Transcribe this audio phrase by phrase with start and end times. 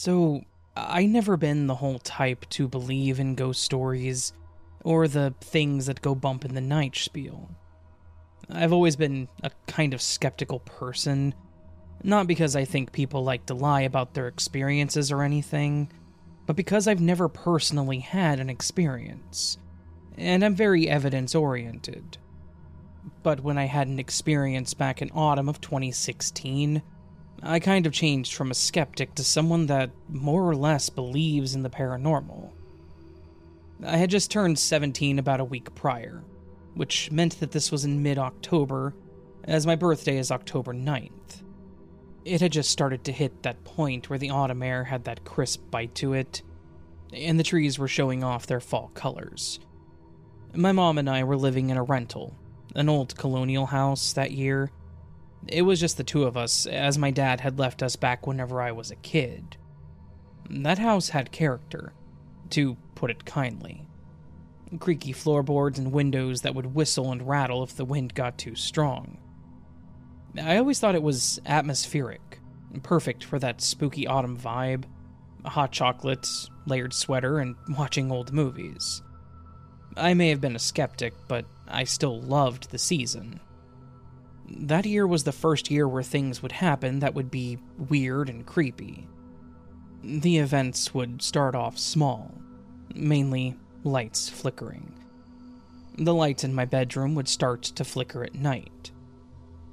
[0.00, 0.42] So,
[0.76, 4.32] I never been the whole type to believe in ghost stories
[4.84, 7.50] or the things that go bump in the night spiel.
[8.48, 11.34] I've always been a kind of skeptical person,
[12.04, 15.90] not because I think people like to lie about their experiences or anything,
[16.46, 19.58] but because I've never personally had an experience,
[20.16, 22.18] and I'm very evidence oriented.
[23.24, 26.82] But when I had an experience back in autumn of 2016,
[27.42, 31.62] I kind of changed from a skeptic to someone that more or less believes in
[31.62, 32.50] the paranormal.
[33.84, 36.24] I had just turned 17 about a week prior,
[36.74, 38.94] which meant that this was in mid October,
[39.44, 41.42] as my birthday is October 9th.
[42.24, 45.70] It had just started to hit that point where the autumn air had that crisp
[45.70, 46.42] bite to it,
[47.12, 49.60] and the trees were showing off their fall colors.
[50.54, 52.34] My mom and I were living in a rental,
[52.74, 54.72] an old colonial house that year
[55.48, 58.60] it was just the two of us, as my dad had left us back whenever
[58.60, 59.56] I was a kid.
[60.50, 61.92] That house had character,
[62.50, 63.86] to put it kindly.
[64.78, 69.18] Creaky floorboards and windows that would whistle and rattle if the wind got too strong.
[70.40, 72.40] I always thought it was atmospheric,
[72.82, 74.84] perfect for that spooky autumn vibe
[75.48, 79.02] hot chocolates, layered sweater, and watching old movies.
[79.96, 83.40] I may have been a skeptic, but I still loved the season.
[84.50, 88.46] That year was the first year where things would happen that would be weird and
[88.46, 89.06] creepy.
[90.02, 92.32] The events would start off small,
[92.94, 94.94] mainly lights flickering.
[95.96, 98.92] The lights in my bedroom would start to flicker at night.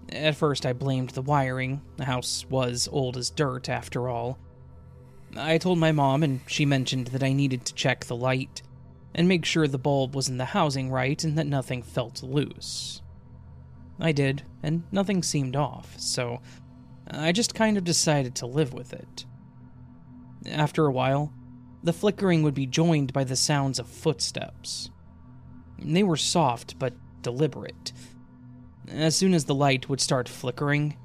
[0.10, 1.82] At first, I blamed the wiring.
[1.98, 4.38] The house was old as dirt, after all.
[5.36, 8.62] I told my mom, and she mentioned that I needed to check the light
[9.14, 13.02] and make sure the bulb was in the housing right and that nothing felt loose.
[14.00, 16.42] I did, and nothing seemed off, so
[17.10, 19.26] I just kind of decided to live with it.
[20.48, 21.32] After a while,
[21.84, 24.90] the flickering would be joined by the sounds of footsteps.
[25.80, 27.94] They were soft but deliberate.
[28.88, 30.98] As soon as the light would start flickering,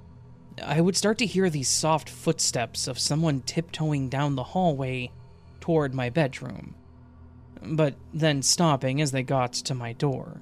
[0.63, 5.11] I would start to hear these soft footsteps of someone tiptoeing down the hallway
[5.61, 6.75] toward my bedroom,
[7.63, 10.41] but then stopping as they got to my door.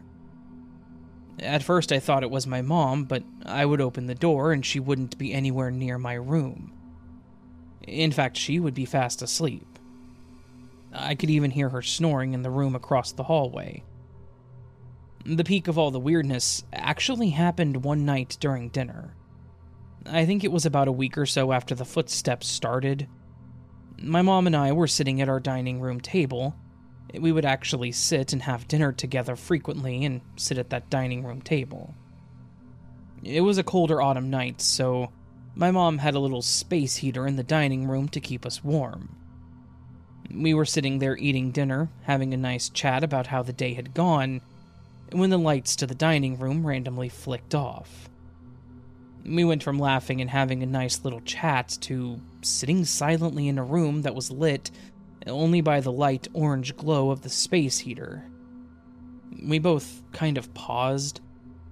[1.40, 4.64] At first, I thought it was my mom, but I would open the door and
[4.64, 6.72] she wouldn't be anywhere near my room.
[7.86, 9.78] In fact, she would be fast asleep.
[10.92, 13.84] I could even hear her snoring in the room across the hallway.
[15.24, 19.14] The peak of all the weirdness actually happened one night during dinner.
[20.06, 23.08] I think it was about a week or so after the footsteps started.
[24.00, 26.54] My mom and I were sitting at our dining room table
[27.14, 31.40] we would actually sit and have dinner together frequently and sit at that dining room
[31.40, 31.94] table.
[33.22, 35.10] It was a colder autumn night, so
[35.54, 39.16] my mom had a little space heater in the dining room to keep us warm.
[40.30, 43.94] We were sitting there eating dinner, having a nice chat about how the day had
[43.94, 44.42] gone,
[45.10, 48.10] when the lights to the dining room randomly flicked off.
[49.24, 53.64] We went from laughing and having a nice little chat to sitting silently in a
[53.64, 54.70] room that was lit
[55.26, 58.24] only by the light orange glow of the space heater.
[59.42, 61.20] We both kind of paused,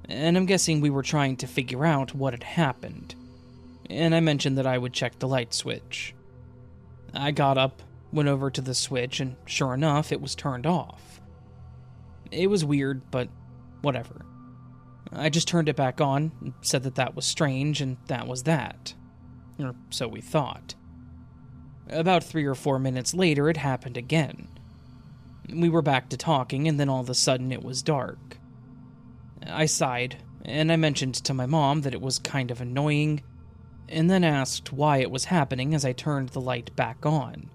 [0.08, 3.14] and I'm guessing we were trying to figure out what had happened.
[3.88, 6.14] And I mentioned that I would check the light switch.
[7.14, 11.20] I got up, went over to the switch, and sure enough, it was turned off.
[12.30, 13.28] It was weird, but
[13.82, 14.24] whatever.
[15.12, 18.94] I just turned it back on, said that that was strange, and that was that.
[19.58, 20.74] Or so we thought.
[21.88, 24.48] About three or four minutes later, it happened again.
[25.48, 28.38] We were back to talking, and then all of a sudden it was dark.
[29.46, 33.22] I sighed, and I mentioned to my mom that it was kind of annoying,
[33.88, 37.50] and then asked why it was happening as I turned the light back on.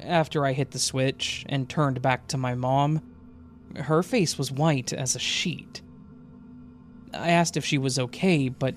[0.00, 3.02] After I hit the switch and turned back to my mom,
[3.76, 5.82] her face was white as a sheet.
[7.12, 8.74] I asked if she was okay, but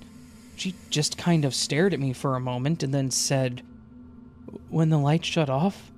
[0.58, 3.64] she just kind of stared at me for a moment and then said,
[4.70, 5.92] when the light shut off,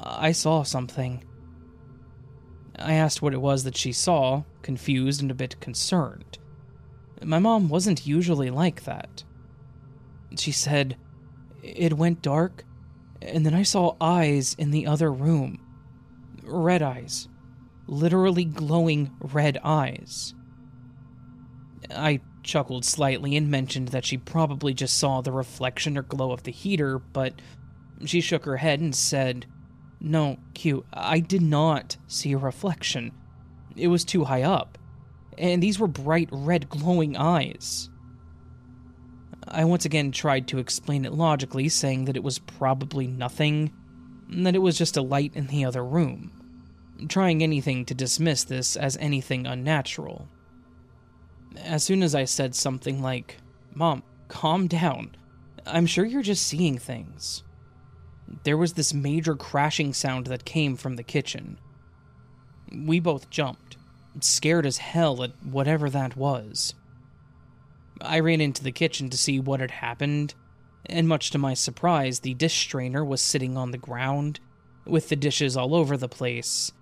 [0.00, 1.24] I saw something.
[2.78, 6.38] I asked what it was that she saw, confused and a bit concerned.
[7.22, 9.24] My mom wasn't usually like that.
[10.36, 10.96] She said,
[11.62, 12.64] It went dark,
[13.22, 15.58] And then I saw eyes in the other room.
[16.42, 17.28] Red eyes.
[17.86, 20.34] Literally glowing red eyes.
[21.90, 26.42] I chuckled slightly and mentioned that she probably just saw the reflection or glow of
[26.42, 27.40] the heater, but
[28.06, 29.46] she shook her head and said,
[30.00, 33.12] No, Q, I did not see a reflection.
[33.76, 34.78] It was too high up.
[35.36, 37.90] And these were bright red glowing eyes.
[39.46, 43.72] I once again tried to explain it logically, saying that it was probably nothing,
[44.28, 46.30] that it was just a light in the other room,
[47.08, 50.28] trying anything to dismiss this as anything unnatural.
[51.62, 53.36] As soon as I said something like,
[53.74, 55.14] Mom, calm down,
[55.66, 57.42] I'm sure you're just seeing things,
[58.42, 61.58] there was this major crashing sound that came from the kitchen.
[62.72, 63.76] We both jumped,
[64.20, 66.74] scared as hell at whatever that was.
[68.00, 70.34] I ran into the kitchen to see what had happened,
[70.86, 74.40] and much to my surprise, the dish strainer was sitting on the ground,
[74.84, 76.72] with the dishes all over the place,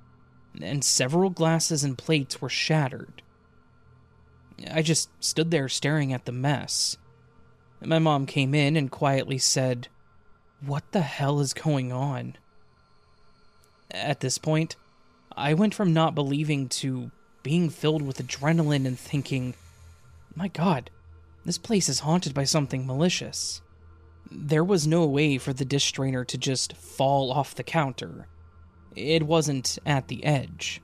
[0.61, 3.23] and several glasses and plates were shattered.
[4.71, 6.97] I just stood there staring at the mess.
[7.85, 9.89] My mom came in and quietly said,
[10.65, 12.37] What the hell is going on?
[13.91, 14.77] At this point,
[15.37, 17.11] I went from not believing to
[17.43, 19.55] being filled with adrenaline and thinking,
[20.37, 20.91] My god,
[21.45, 23.61] this place is haunted by something malicious.
[24.31, 28.29] There was no way for the dish strainer to just fall off the counter.
[28.95, 30.81] It wasn't at the edge.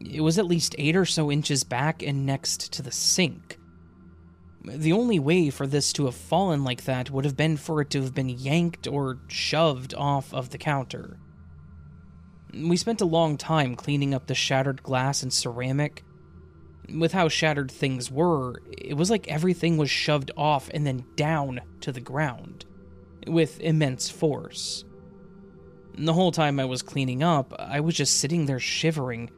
[0.00, 3.58] It was at least eight or so inches back and next to the sink.
[4.64, 7.90] The only way for this to have fallen like that would have been for it
[7.90, 11.18] to have been yanked or shoved off of the counter.
[12.54, 16.02] We spent a long time cleaning up the shattered glass and ceramic,
[16.92, 21.60] with how shattered things were, it was like everything was shoved off and then down
[21.80, 22.64] to the ground,
[23.26, 24.84] with immense force.
[25.96, 29.30] The whole time I was cleaning up, I was just sitting there shivering,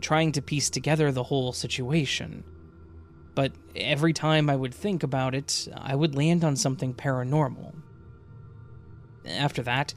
[0.00, 2.44] trying to piece together the whole situation.
[3.40, 7.72] But every time I would think about it, I would land on something paranormal.
[9.26, 9.94] After that,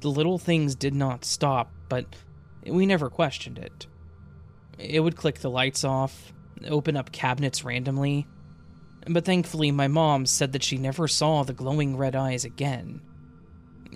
[0.00, 2.04] the little things did not stop, but
[2.66, 3.86] we never questioned it.
[4.78, 6.34] It would click the lights off,
[6.68, 8.26] open up cabinets randomly.
[9.08, 13.00] But thankfully, my mom said that she never saw the glowing red eyes again.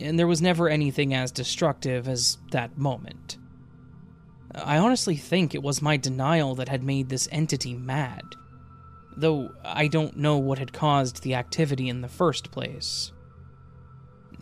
[0.00, 3.36] And there was never anything as destructive as that moment.
[4.54, 8.24] I honestly think it was my denial that had made this entity mad,
[9.16, 13.12] though I don't know what had caused the activity in the first place.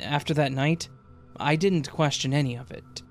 [0.01, 0.89] After that night,
[1.39, 3.03] I didn't question any of it.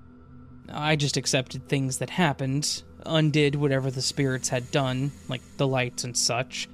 [0.68, 6.04] I just accepted things that happened, undid whatever the spirits had done, like the lights
[6.04, 6.68] and such,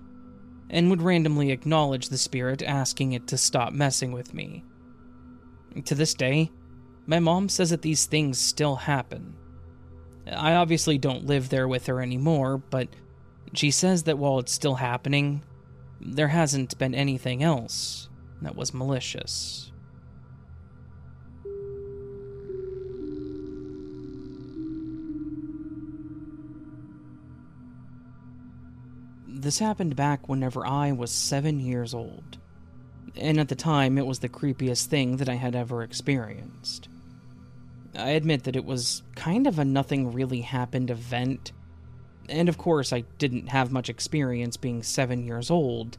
[0.69, 4.65] and would randomly acknowledge the spirit asking it to stop messing with me.
[5.85, 6.51] To this day,
[7.07, 9.35] my mom says that these things still happen.
[10.31, 12.89] I obviously don't live there with her anymore, but
[13.53, 15.43] she says that while it's still happening,
[16.01, 18.09] there hasn't been anything else
[18.43, 19.71] that was malicious.
[29.27, 32.39] This happened back whenever I was seven years old,
[33.17, 36.89] and at the time it was the creepiest thing that I had ever experienced.
[37.97, 41.53] I admit that it was kind of a nothing really happened event,
[42.31, 45.99] and of course I didn't have much experience being seven years old,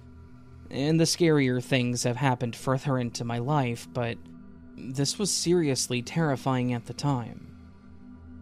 [0.69, 4.17] and the scarier things have happened further into my life, but
[4.77, 7.47] this was seriously terrifying at the time.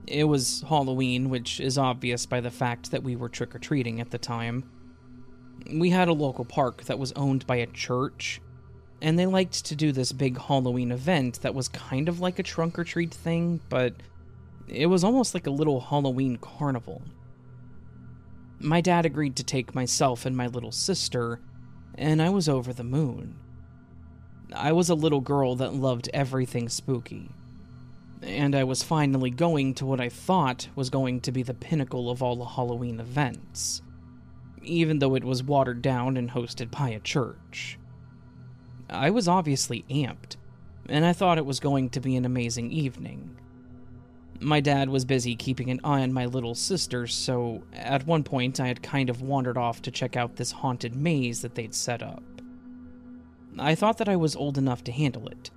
[0.08, 4.00] It was Halloween, which is obvious by the fact that we were trick or treating
[4.00, 4.64] at the time
[5.72, 8.42] we had a local park that was owned by a church,
[9.02, 12.44] and they liked to do this big Halloween event that was kind of like a
[12.44, 13.94] trunk or treat thing, but
[14.68, 17.02] it was almost like a little Halloween carnival.
[18.60, 21.40] My dad agreed to take myself and my little sister,
[21.96, 23.36] and I was over the moon.
[24.54, 27.30] I was a little girl that loved everything spooky,
[28.22, 32.10] and I was finally going to what I thought was going to be the pinnacle
[32.10, 33.82] of all the Halloween events
[34.64, 37.78] even though it was watered down and hosted by a church.
[38.90, 40.36] I was obviously amped,
[40.88, 43.38] and I thought it was going to be an amazing evening.
[44.42, 48.60] My dad was busy keeping an eye on my little sister, so at one point
[48.60, 52.02] I had kind of wandered off to check out this haunted maze that they'd set
[52.02, 52.24] up.
[53.58, 55.52] I thought that I was old enough to handle it.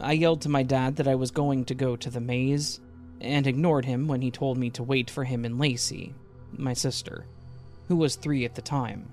[0.00, 2.80] I yelled to my dad that I was going to go to the maze,
[3.20, 6.14] and ignored him when he told me to wait for him and Lacey,
[6.52, 7.26] my sister
[7.88, 9.12] who was three at the time.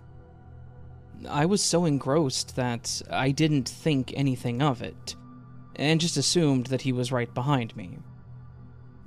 [1.29, 5.15] I was so engrossed that I didn't think anything of it.
[5.77, 7.97] and just assumed that he was right behind me.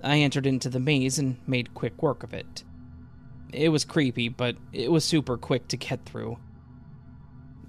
[0.04, 2.62] I entered into the maze and made quick work of it.
[3.52, 6.38] It was creepy, but it was super quick to get through.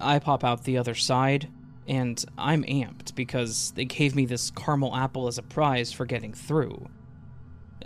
[0.01, 1.47] I pop out the other side,
[1.87, 6.33] and I'm amped because they gave me this caramel apple as a prize for getting
[6.33, 6.89] through.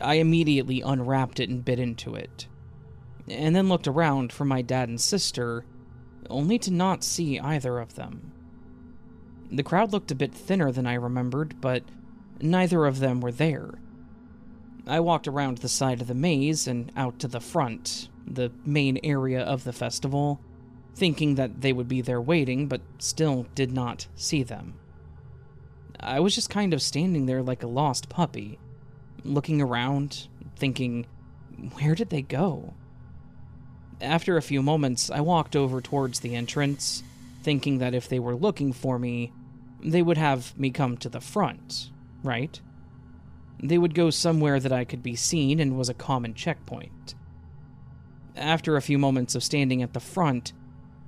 [0.02, 2.48] I immediately unwrapped it and bit into it,
[3.28, 5.66] and then looked around for my dad and sister,
[6.30, 8.32] only to not see either of them.
[9.52, 11.84] The crowd looked a bit thinner than I remembered, but
[12.42, 13.74] neither of them were there.
[14.90, 19.00] I walked around the side of the maze and out to the front, the main
[19.04, 20.42] area of the festival,
[20.96, 24.80] thinking that they would be there waiting, but still did not see them.
[26.00, 28.58] I was just kind of standing there like a lost puppy,
[29.24, 31.06] looking around, thinking,
[31.74, 32.74] where did they go?
[34.02, 37.04] After a few moments, I walked over towards the entrance,
[37.44, 39.34] thinking that if they were looking for me,
[39.84, 41.92] they would have me come to the front,
[42.24, 42.60] right?
[43.62, 47.16] They would go somewhere that I could be seen and was a common checkpoint.
[48.36, 50.54] After a few moments of standing at the front,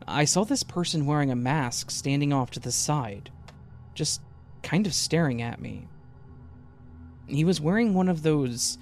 [0.07, 3.31] I saw this person wearing a mask standing off to the side,
[3.93, 4.21] just
[4.63, 5.87] kind of staring at me.
[7.27, 8.77] He was wearing one of those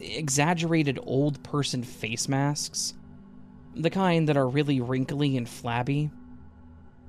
[0.00, 2.94] exaggerated old person face masks,
[3.74, 6.10] the kind that are really wrinkly and flabby.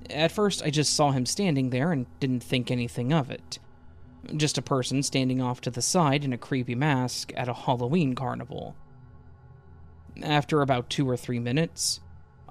[0.09, 3.57] At first, I just saw him standing there and didn't think anything of it.
[4.35, 8.13] Just a person standing off to the side in a creepy mask at a Halloween
[8.13, 8.75] carnival.
[10.21, 12.01] After about two or three minutes,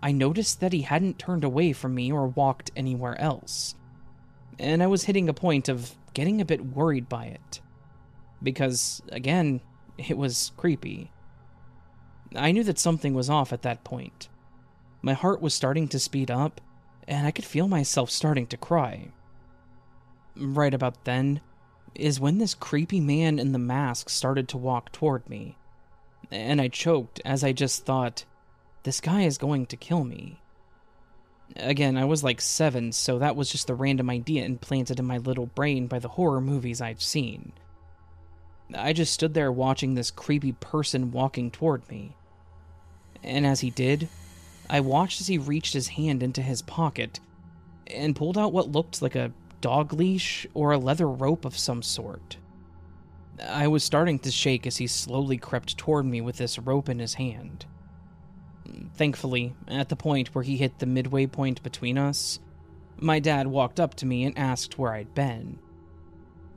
[0.03, 3.75] I noticed that he hadn't turned away from me or walked anywhere else.
[4.59, 7.61] And I was hitting a point of getting a bit worried by it.
[8.43, 9.61] Because, again,
[9.99, 11.11] it was creepy.
[12.35, 14.29] I knew that something was off at that point.
[15.03, 16.61] My heart was starting to speed up,
[17.07, 19.09] and I could feel myself starting to cry.
[20.37, 21.41] Right about then
[21.99, 25.57] is when this creepy man in the mask started to walk toward me,
[26.31, 28.25] and I choked as I just thought,
[28.83, 30.41] this guy is going to kill me.
[31.57, 35.19] Again, I was like seven, so that was just the random idea implanted in my
[35.19, 37.53] little brain by the horror movies I've seen.
[38.75, 42.17] I just stood there watching this creepy person walking toward me.
[43.23, 44.09] And as he did,
[44.69, 47.21] I watched as he reached his hand into his pocket
[47.87, 51.83] and pulled out what looked like a dog leash or a leather rope of some
[51.83, 52.37] sort.
[53.43, 56.99] I was starting to shake as he slowly crept toward me with this rope in
[56.99, 57.67] his hand.
[58.95, 62.41] Thankfully, at the point where he hit the midway point between us,
[62.99, 65.59] my dad walked up to me and asked where I'd been.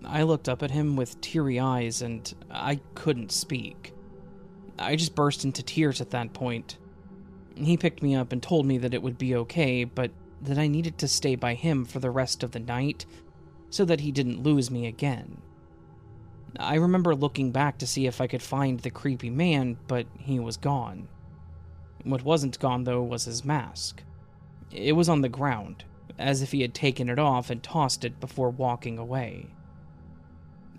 [0.05, 3.93] I looked up at him with teary eyes and I couldn't speak.
[4.77, 6.77] I just burst into tears at that point.
[7.55, 10.67] He picked me up and told me that it would be okay, but that I
[10.67, 13.05] needed to stay by him for the rest of the night
[13.69, 15.41] so that he didn't lose me again.
[16.57, 20.39] I remember looking back to see if I could find the creepy man, but he
[20.39, 21.07] was gone.
[22.03, 24.03] What wasn't gone, though, was his mask.
[24.71, 25.83] It was on the ground,
[26.17, 29.47] as if he had taken it off and tossed it before walking away.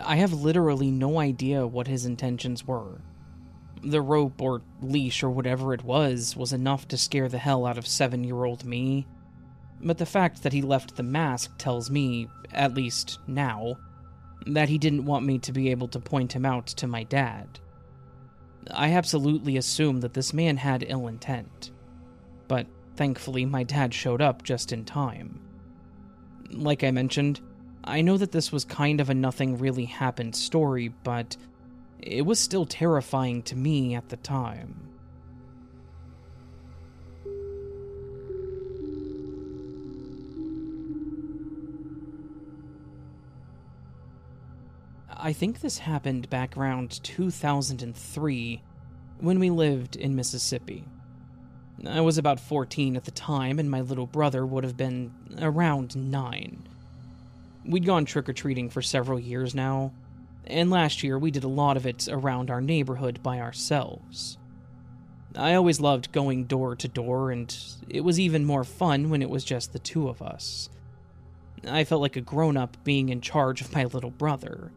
[0.00, 3.00] I have literally no idea what his intentions were.
[3.82, 7.78] The rope or leash or whatever it was was enough to scare the hell out
[7.78, 9.06] of seven year old me,
[9.82, 13.76] but the fact that he left the mask tells me, at least now,
[14.46, 17.58] that he didn't want me to be able to point him out to my dad.
[18.70, 21.70] I absolutely assumed that this man had ill intent,
[22.48, 25.40] but thankfully my dad showed up just in time.
[26.50, 27.40] Like I mentioned,
[27.84, 31.36] I know that this was kind of a nothing really happened story, but
[32.00, 34.89] it was still terrifying to me at the time.
[45.22, 48.62] I think this happened back around 2003
[49.18, 50.86] when we lived in Mississippi.
[51.86, 55.94] I was about 14 at the time, and my little brother would have been around
[55.94, 56.68] 9.
[57.66, 59.92] We'd gone trick or treating for several years now,
[60.46, 64.38] and last year we did a lot of it around our neighborhood by ourselves.
[65.36, 67.54] I always loved going door to door, and
[67.90, 70.70] it was even more fun when it was just the two of us.
[71.68, 74.72] I felt like a grown up being in charge of my little brother.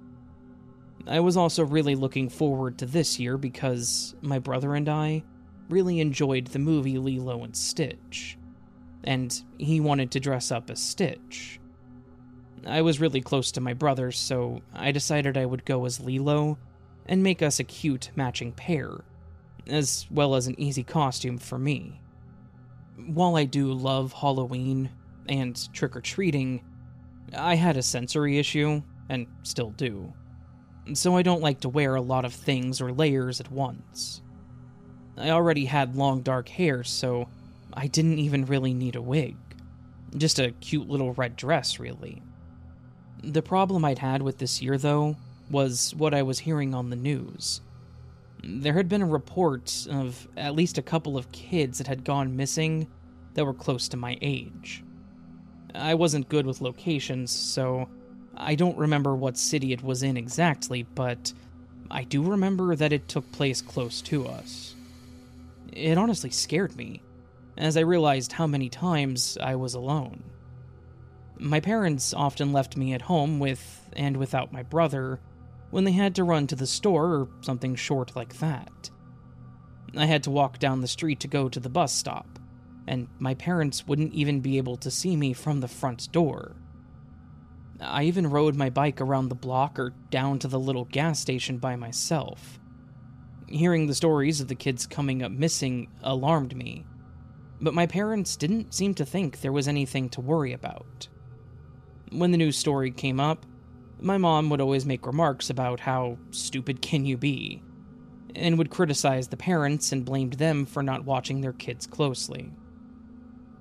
[1.05, 5.23] I was also really looking forward to this year because my brother and I
[5.69, 8.37] really enjoyed the movie Lilo and Stitch,
[9.03, 11.59] and he wanted to dress up as Stitch.
[12.65, 16.57] I was really close to my brother, so I decided I would go as Lilo
[17.05, 19.03] and make us a cute matching pair,
[19.67, 21.99] as well as an easy costume for me.
[23.07, 24.89] While I do love Halloween
[25.27, 26.63] and trick or treating,
[27.35, 30.13] I had a sensory issue, and still do,
[30.93, 34.21] so I don't like to wear a lot of things or layers at once.
[35.17, 37.27] I already had long dark hair, so
[37.73, 39.35] I didn't even really need a wig.
[40.17, 42.21] Just a cute little red dress, really.
[43.23, 45.15] The problem I'd had with this year, though,
[45.49, 47.61] was what I was hearing on the news.
[48.43, 52.35] There had been a report of at least a couple of kids that had gone
[52.35, 52.87] missing
[53.33, 54.83] that were close to my age.
[55.73, 57.87] I wasn't good with locations, so
[58.35, 61.33] I don't remember what city it was in exactly, but
[61.91, 64.75] I do remember that it took place close to us.
[65.71, 67.01] It honestly scared me,
[67.57, 70.23] as I realized how many times I was alone.
[71.37, 75.19] My parents often left me at home with and without my brother
[75.71, 78.89] when they had to run to the store or something short like that.
[79.95, 82.39] I had to walk down the street to go to the bus stop,
[82.87, 86.55] and my parents wouldn't even be able to see me from the front door.
[87.79, 91.57] I even rode my bike around the block or down to the little gas station
[91.57, 92.59] by myself.
[93.47, 96.85] Hearing the stories of the kids coming up missing alarmed me,
[97.61, 101.07] but my parents didn't seem to think there was anything to worry about.
[102.11, 103.45] When the news story came up,
[103.99, 107.63] my mom would always make remarks about how stupid can you be,
[108.35, 112.51] and would criticize the parents and blamed them for not watching their kids closely.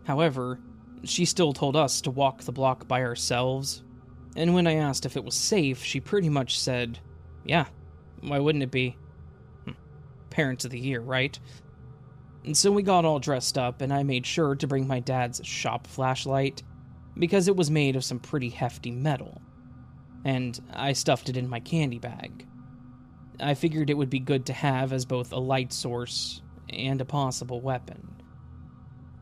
[0.05, 0.59] However,
[1.05, 3.85] she still told us to walk the block by ourselves,
[4.37, 6.99] and when I asked if it was safe, she pretty much said,
[7.45, 7.67] Yeah,
[8.21, 8.97] why wouldn't it be?
[9.65, 9.77] Hm,
[10.31, 11.39] parents of the year, right?
[12.45, 15.41] And so we got all dressed up, and I made sure to bring my dad's
[15.45, 16.63] shop flashlight
[17.17, 19.41] because it was made of some pretty hefty metal,
[20.25, 22.47] and I stuffed it in my candy bag.
[23.39, 27.05] I figured it would be good to have as both a light source and a
[27.05, 28.09] possible weapon.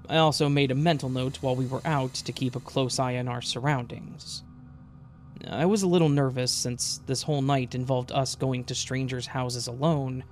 [0.09, 3.17] I also made a mental note while we were out to keep a close eye
[3.17, 4.43] on our surroundings.
[5.49, 9.67] I was a little nervous since this whole night involved us going to strangers' houses
[9.67, 10.25] alone,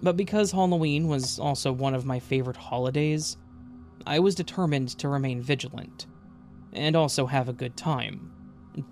[0.00, 3.36] but because Halloween was also one of my favorite holidays,
[4.06, 6.06] I was determined to remain vigilant
[6.72, 8.30] and also have a good time,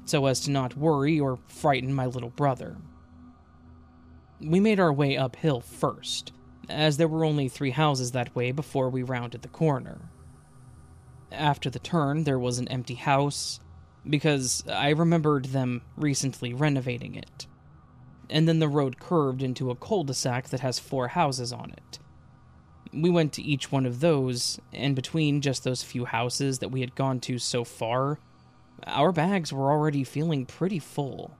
[0.05, 2.77] so as to not worry or frighten my little brother.
[4.41, 6.33] We made our way uphill first,
[6.69, 10.11] as there were only three houses that way before we rounded the corner.
[11.31, 13.61] After the turn, there was an empty house,
[14.09, 17.47] because I remembered them recently renovating it.
[18.29, 21.71] And then the road curved into a cul de sac that has four houses on
[21.71, 21.99] it.
[22.93, 26.81] We went to each one of those, and between just those few houses that we
[26.81, 28.19] had gone to so far,
[28.87, 31.37] our bags were already feeling pretty full.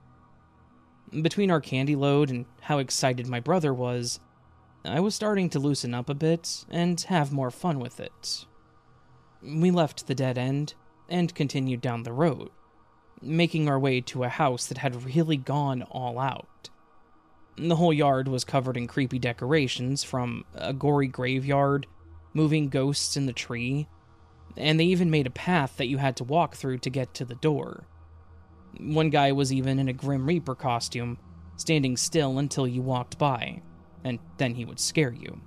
[1.21, 4.19] Between our candy load and how excited my brother was,
[4.83, 8.45] I was starting to loosen up a bit and have more fun with it.
[9.41, 10.75] We left the dead end
[11.09, 12.49] and continued down the road,
[13.21, 16.69] making our way to a house that had really gone all out.
[17.57, 21.87] The whole yard was covered in creepy decorations from a gory graveyard,
[22.33, 23.87] moving ghosts in the tree,
[24.55, 27.25] and they even made a path that you had to walk through to get to
[27.25, 27.85] the door.
[28.79, 31.17] One guy was even in a Grim Reaper costume,
[31.55, 33.61] standing still until you walked by,
[34.03, 35.41] and then he would scare you.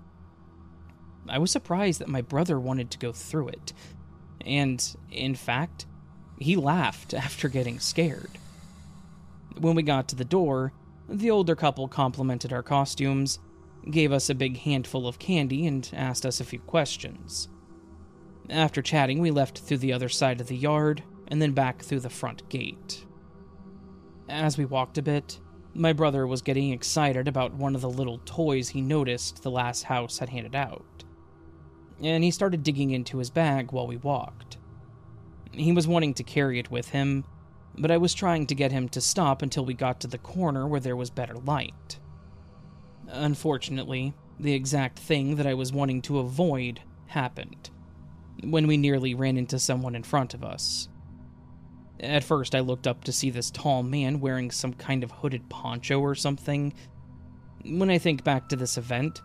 [1.28, 3.72] I was surprised that my brother wanted to go through it,
[4.46, 5.86] and, in fact,
[6.38, 8.30] he laughed after getting scared.
[9.58, 10.72] When we got to the door,
[11.08, 13.38] the older couple complimented our costumes,
[13.90, 17.48] gave us a big handful of candy, and asked us a few questions.
[18.48, 22.00] After chatting, we left through the other side of the yard and then back through
[22.00, 23.04] the front gate.
[24.28, 25.38] As we walked a bit,
[25.74, 29.84] my brother was getting excited about one of the little toys he noticed the last
[29.84, 31.04] house had handed out.
[32.02, 34.56] And he started digging into his bag while we walked.
[35.52, 37.24] He was wanting to carry it with him,
[37.76, 40.66] but I was trying to get him to stop until we got to the corner
[40.66, 41.98] where there was better light.
[43.08, 47.70] Unfortunately, the exact thing that I was wanting to avoid happened
[48.42, 50.88] when we nearly ran into someone in front of us.
[51.98, 55.48] At first, I looked up to see this tall man wearing some kind of hooded
[55.50, 56.72] poncho or something.
[57.64, 59.20] When I think back to this event,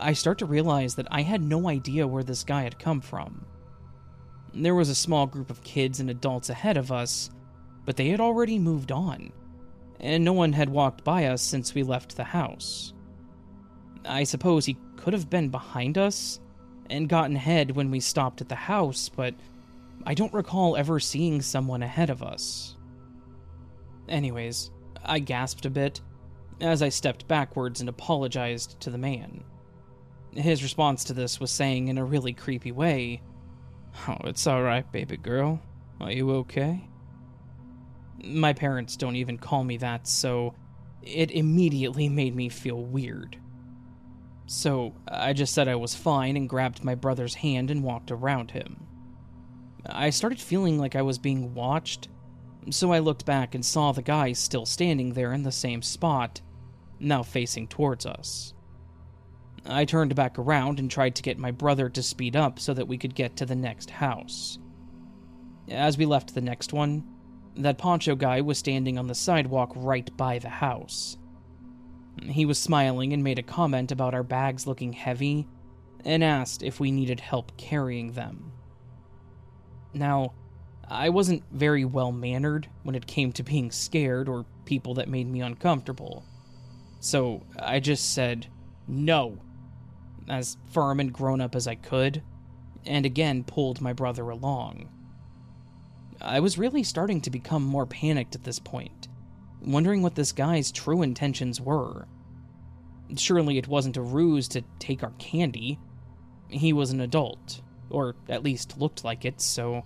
[0.00, 3.44] I start to realize that I had no idea where this guy had come from.
[4.54, 7.30] There was a small group of kids and adults ahead of us,
[7.84, 9.32] but they had already moved on,
[10.00, 12.94] and no one had walked by us since we left the house.
[14.04, 16.40] I suppose he could have been behind us
[16.88, 19.34] and gotten ahead when we stopped at the house, but
[20.06, 22.76] I don't recall ever seeing someone ahead of us.
[24.08, 24.70] Anyways,
[25.04, 26.00] I gasped a bit
[26.60, 29.44] as I stepped backwards and apologized to the man.
[30.34, 33.22] His response to this was saying in a really creepy way,
[34.08, 35.60] Oh, it's alright, baby girl.
[36.00, 36.88] Are you okay?
[38.24, 40.54] My parents don't even call me that, so
[41.02, 43.38] it immediately made me feel weird.
[44.46, 48.50] So I just said I was fine and grabbed my brother's hand and walked around
[48.50, 48.86] him.
[49.86, 52.08] I started feeling like I was being watched,
[52.70, 56.40] so I looked back and saw the guy still standing there in the same spot,
[56.98, 58.52] now facing towards us.
[59.66, 62.88] I turned back around and tried to get my brother to speed up so that
[62.88, 64.58] we could get to the next house.
[65.68, 67.04] As we left the next one,
[67.56, 71.16] that poncho guy was standing on the sidewalk right by the house.
[72.22, 75.46] He was smiling and made a comment about our bags looking heavy
[76.04, 78.52] and asked if we needed help carrying them.
[79.92, 80.32] Now,
[80.88, 85.28] I wasn't very well mannered when it came to being scared or people that made
[85.28, 86.24] me uncomfortable.
[87.00, 88.48] So I just said,
[88.88, 89.38] no,
[90.28, 92.22] as firm and grown up as I could,
[92.86, 94.88] and again pulled my brother along.
[96.20, 99.08] I was really starting to become more panicked at this point,
[99.62, 102.06] wondering what this guy's true intentions were.
[103.16, 105.78] Surely it wasn't a ruse to take our candy.
[106.48, 109.84] He was an adult, or at least looked like it, so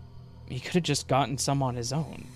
[0.49, 2.27] he could have just gotten some on his own.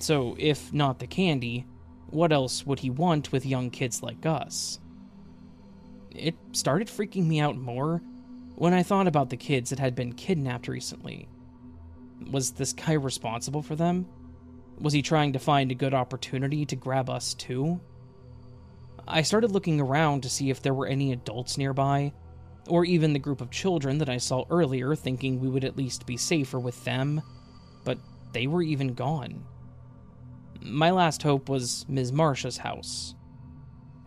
[0.00, 1.66] So, if not the candy,
[2.08, 4.80] what else would he want with young kids like us?
[6.14, 8.00] It started freaking me out more
[8.54, 11.28] when I thought about the kids that had been kidnapped recently.
[12.30, 14.06] Was this guy responsible for them?
[14.78, 17.80] Was he trying to find a good opportunity to grab us too?
[19.06, 22.12] I started looking around to see if there were any adults nearby,
[22.68, 26.06] or even the group of children that I saw earlier, thinking we would at least
[26.06, 27.20] be safer with them,
[27.84, 27.98] but
[28.32, 29.44] they were even gone.
[30.62, 32.12] My last hope was Ms.
[32.12, 33.14] Marcia's house.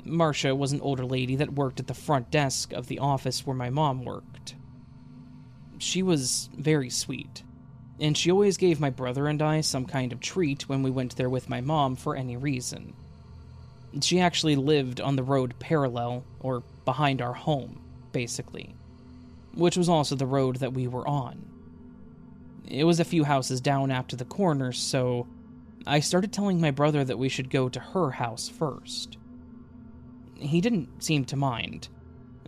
[0.08, 3.56] Marcia was an older lady that worked at the front desk of the office where
[3.56, 4.56] my mom worked.
[5.78, 7.44] She was very sweet,
[8.00, 11.16] and she always gave my brother and I some kind of treat when we went
[11.16, 12.94] there with my mom for any reason.
[14.02, 18.76] She actually lived on the road parallel, or behind our home, basically,
[19.54, 21.46] which was also the road that we were on.
[22.68, 25.28] It was a few houses down after the corner, so
[25.86, 29.18] I started telling my brother that we should go to her house first.
[30.40, 31.90] He didn't seem to mind,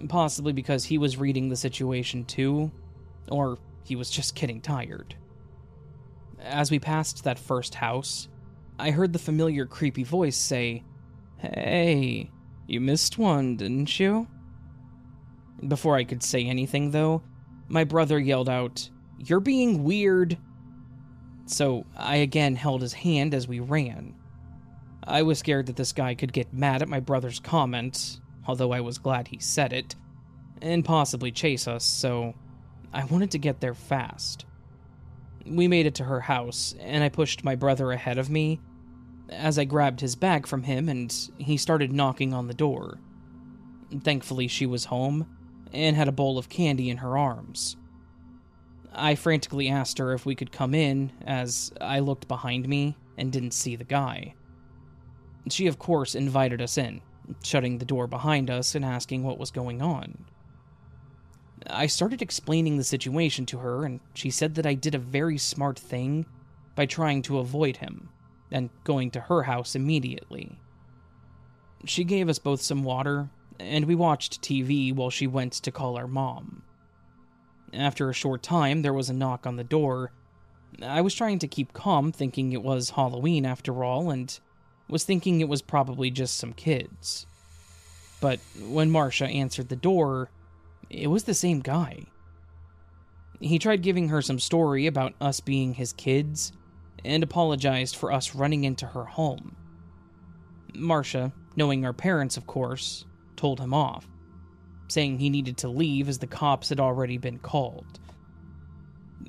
[0.08, 2.71] possibly because he was reading the situation too,
[3.30, 5.15] or he was just getting tired.
[6.39, 8.28] As we passed that first house,
[8.78, 10.84] I heard the familiar creepy voice say,
[11.38, 12.32] Hey,
[12.67, 14.28] you missed one, didn't you?
[15.67, 17.23] Before I could say anything, though,
[17.67, 20.38] my brother yelled out, You're being weird.
[21.45, 24.15] So I again held his hand as we ran.
[25.10, 28.82] I was scared that this guy could get mad at my brother's comment, although I
[28.82, 29.95] was glad he said it,
[30.62, 32.36] and possibly chase us, so
[32.93, 34.45] I wanted to get there fast.
[35.48, 38.60] We made it to her house, and I pushed my brother ahead of me
[39.32, 43.00] as I grabbed his bag from him and he started knocking on the door.
[44.04, 45.28] Thankfully, she was home
[45.74, 47.78] and had a bowl of candy in her arms.
[48.93, 53.32] I frantically asked her if we could come in as I looked behind me and
[53.32, 54.36] didn't see the guy.
[55.49, 57.02] She, of course, invited us in,
[57.43, 60.25] shutting the door behind us and asking what was going on.
[61.67, 65.38] I started explaining the situation to her, and she said that I did a very
[65.38, 66.25] smart thing
[66.75, 68.10] by trying to avoid him
[68.52, 70.60] and going to her house immediately.
[71.86, 75.97] She gave us both some water, and we watched TV while she went to call
[75.97, 76.63] our mom.
[77.73, 80.12] After a short time, there was a knock on the door.
[80.82, 84.38] I was trying to keep calm, thinking it was Halloween after all, and
[84.89, 87.25] was thinking it was probably just some kids.
[88.19, 90.30] But when Marcia answered the door,
[90.89, 92.06] it was the same guy.
[93.39, 96.52] He tried giving her some story about us being his kids
[97.06, 99.56] and apologized for us running into her home.
[100.75, 104.08] Marcia, knowing our parents, of course, told him off,
[104.89, 107.99] saying he needed to leave as the cops had already been called.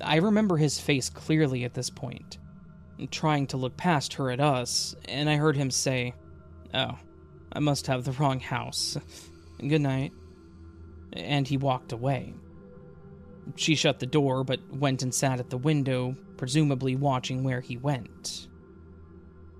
[0.01, 2.37] I remember his face clearly at this point,
[3.09, 6.13] trying to look past her at us, and I heard him say,
[6.73, 6.97] Oh,
[7.51, 8.97] I must have the wrong house.
[9.59, 10.13] Good night.
[11.13, 12.33] And he walked away.
[13.55, 17.77] She shut the door, but went and sat at the window, presumably watching where he
[17.77, 18.47] went.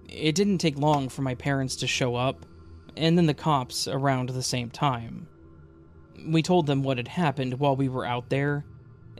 [0.07, 2.45] It didn't take long for my parents to show up,
[2.95, 5.27] and then the cops around the same time.
[6.25, 8.65] We told them what had happened while we were out there,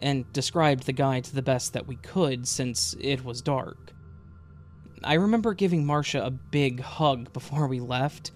[0.02, 3.94] and described the guy to the best that we could since it was dark.
[5.04, 8.32] I remember giving Marcia a big hug before we left,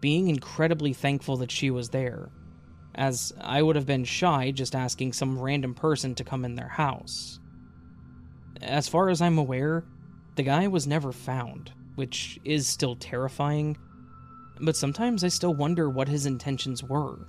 [0.00, 2.30] being incredibly thankful that she was there
[2.98, 6.68] as I would have been shy just asking some random person to come in their
[6.68, 7.38] house.
[8.62, 9.84] As far as I'm aware,
[10.36, 13.76] The guy was never found, which is still terrifying,
[14.60, 17.26] but sometimes I still wonder what his intentions were.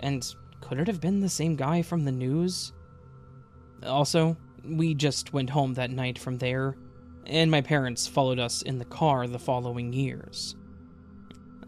[0.00, 0.26] And
[0.60, 2.72] could it have been the same guy from the news?
[3.84, 6.76] Also, we just went home that night from there,
[7.26, 10.56] and my parents followed us in the car the following years.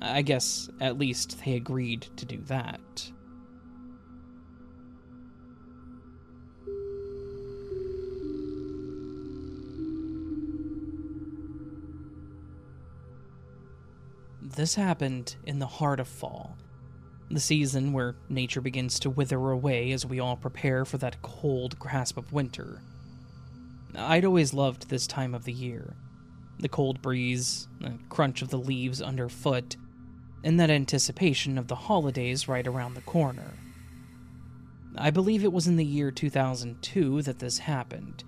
[0.01, 3.11] I guess at least they agreed to do that.
[14.57, 16.57] This happened in the heart of fall,
[17.31, 21.79] the season where nature begins to wither away as we all prepare for that cold
[21.79, 22.81] grasp of winter.
[23.94, 25.94] I'd always loved this time of the year
[26.59, 29.77] the cold breeze, the crunch of the leaves underfoot,
[30.42, 33.53] and that anticipation of the holidays right around the corner.
[34.96, 38.25] I believe it was in the year 2002 that this happened.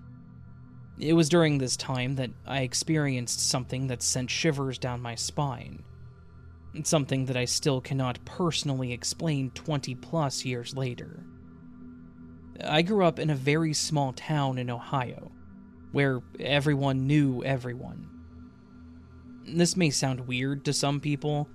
[0.99, 5.83] It was during this time that I experienced something that sent shivers down my spine.
[6.83, 11.25] Something that I still cannot personally explain 20 plus years later.
[12.63, 15.31] I grew up in a very small town in Ohio,
[15.93, 18.09] where everyone knew everyone.
[19.47, 21.49] This may sound weird to some people,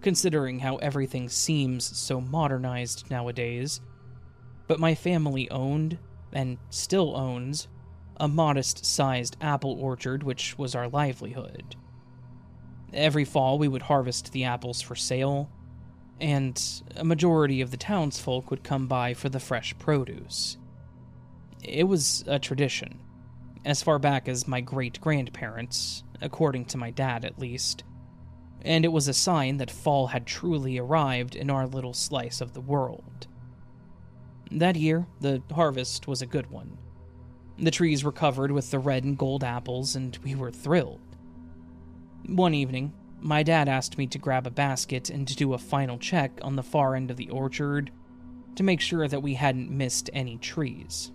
[0.00, 3.80] considering how everything seems so modernized nowadays,
[4.68, 5.98] but my family owned,
[6.32, 7.68] and still owns,
[8.18, 11.76] a modest sized apple orchard which was our livelihood.
[12.92, 15.50] Every fall, we would harvest the apples for sale,
[16.20, 16.62] and
[16.96, 20.56] a majority of the townsfolk would come by for the fresh produce.
[21.62, 23.00] It was a tradition,
[23.64, 27.84] as far back as my great grandparents, according to my dad at least,
[28.64, 32.52] and it was a sign that fall had truly arrived in our little slice of
[32.52, 33.26] the world.
[34.50, 36.78] That year, the harvest was a good one.
[37.58, 41.00] The trees were covered with the red and gold apples, and we were thrilled.
[42.26, 45.98] One evening, my dad asked me to grab a basket and to do a final
[45.98, 47.90] check on the far end of the orchard
[48.56, 51.12] to make sure that we hadn't missed any trees.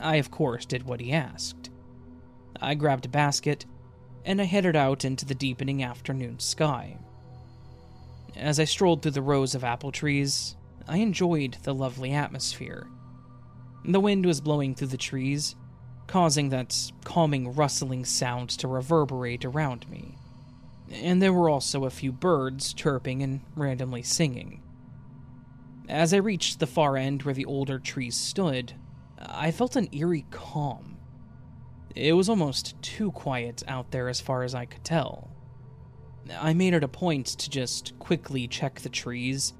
[0.00, 1.70] I, of course, did what he asked.
[2.60, 3.66] I grabbed a basket
[4.24, 6.98] and I headed out into the deepening afternoon sky.
[8.36, 12.86] As I strolled through the rows of apple trees, I enjoyed the lovely atmosphere.
[13.84, 15.56] The wind was blowing through the trees,
[16.06, 20.16] causing that calming rustling sound to reverberate around me.
[20.90, 24.62] And there were also a few birds chirping and randomly singing.
[25.88, 28.74] As I reached the far end where the older trees stood,
[29.20, 30.96] I felt an eerie calm.
[31.94, 35.30] It was almost too quiet out there as far as I could tell.
[36.38, 39.52] I made it a point to just quickly check the trees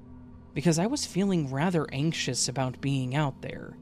[0.53, 3.77] because I was feeling rather anxious about being out there.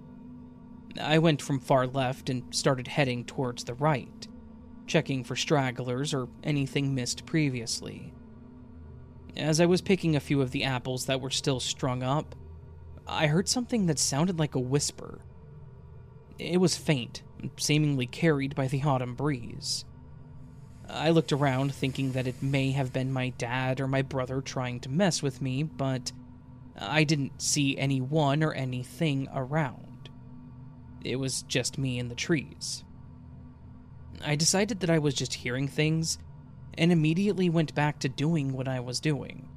[1.00, 4.28] I went from far left and started heading towards the right,
[4.88, 8.14] checking for stragglers or anything missed previously.
[9.38, 12.36] As I was picking a few of the apples that were still strung up,
[13.08, 15.22] I heard something that sounded like a whisper.
[16.40, 17.22] It was faint,
[17.58, 19.84] seemingly carried by the autumn breeze.
[20.88, 24.80] I looked around, thinking that it may have been my dad or my brother trying
[24.82, 26.12] to mess with me, but
[26.78, 30.10] I didn't see anyone or anything around.
[31.04, 32.84] It was just me and the trees.
[34.24, 36.18] I decided that I was just hearing things
[36.78, 39.50] and immediately went back to doing what I was doing.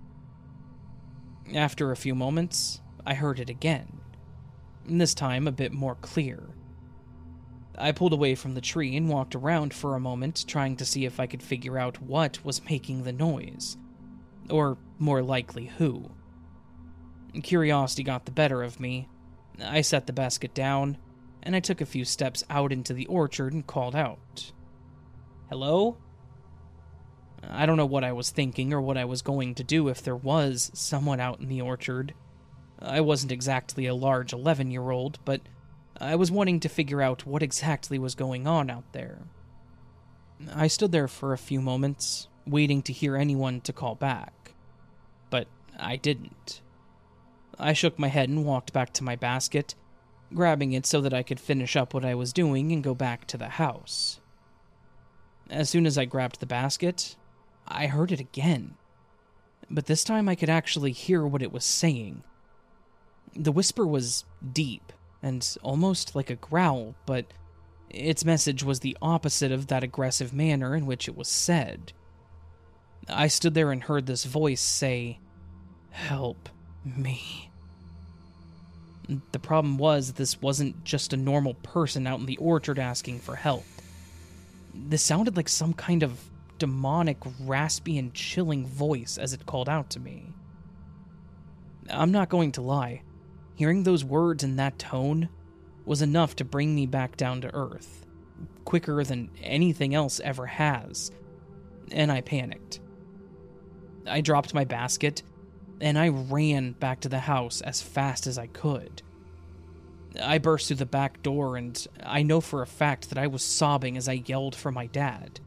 [1.54, 4.00] After a few moments, I heard it again,
[4.84, 6.50] this time a bit more clear.
[7.78, 11.04] I pulled away from the tree and walked around for a moment, trying to see
[11.04, 13.76] if I could figure out what was making the noise.
[14.50, 16.10] Or, more likely, who.
[17.42, 19.08] Curiosity got the better of me.
[19.62, 20.98] I set the basket down
[21.42, 24.52] and I took a few steps out into the orchard and called out.
[25.48, 25.96] Hello?
[27.48, 30.02] I don't know what I was thinking or what I was going to do if
[30.02, 32.14] there was someone out in the orchard.
[32.78, 35.40] I wasn't exactly a large 11 year old, but
[36.02, 39.18] I was wanting to figure out what exactly was going on out there.
[40.52, 44.54] I stood there for a few moments, waiting to hear anyone to call back.
[45.30, 45.46] But
[45.78, 46.60] I didn't.
[47.56, 49.76] I shook my head and walked back to my basket
[50.34, 53.26] grabbing it so that I could finish up what I was doing and go back
[53.28, 54.18] to the house.
[55.50, 57.16] As soon as I grabbed the basket,
[57.68, 58.74] I heard it again.
[59.70, 62.24] But this time I could actually hear what it was saying.
[63.34, 67.26] The whisper was deep and almost like a growl, but
[67.90, 71.92] its message was the opposite of that aggressive manner in which it was said.
[73.08, 75.18] I stood there and heard this voice say,
[75.90, 76.48] Help
[76.84, 77.50] me.
[79.32, 83.36] The problem was, this wasn't just a normal person out in the orchard asking for
[83.36, 83.64] help.
[84.74, 86.18] This sounded like some kind of
[86.58, 90.32] demonic, raspy, and chilling voice as it called out to me.
[91.90, 93.02] I'm not going to lie,
[93.62, 95.28] hearing those words in that tone
[95.84, 98.04] was enough to bring me back down to earth,
[98.64, 101.12] quicker than anything else ever has,
[101.92, 102.80] and I panicked.
[104.04, 105.22] I dropped my basket
[105.80, 109.00] and I ran back to the house as fast as I could.
[110.20, 113.44] I burst through the back door, and I know for a fact that I was
[113.44, 115.38] sobbing as I yelled for my dad.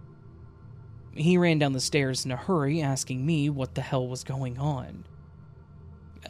[1.14, 4.58] He ran down the stairs in a hurry, asking me what the hell was going
[4.58, 5.04] on.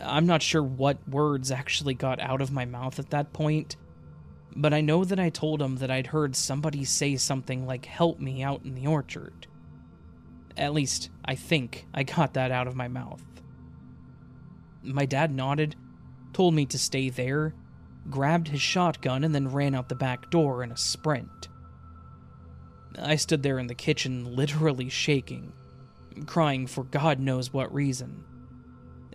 [0.02, 3.76] I'm not sure what words actually got out of my mouth at that point,
[4.56, 8.20] but I know that I told him that I'd heard somebody say something like, Help
[8.20, 9.48] me out in the orchard.
[10.58, 13.24] At least, I think I got that out of my mouth.
[14.84, 15.76] My dad nodded,
[16.32, 17.54] told me to stay there,
[18.10, 21.50] grabbed his shotgun, and then ran out the back door in a sprint.
[22.98, 25.52] I stood there in the kitchen, literally shaking,
[26.26, 28.24] crying for God knows what reason.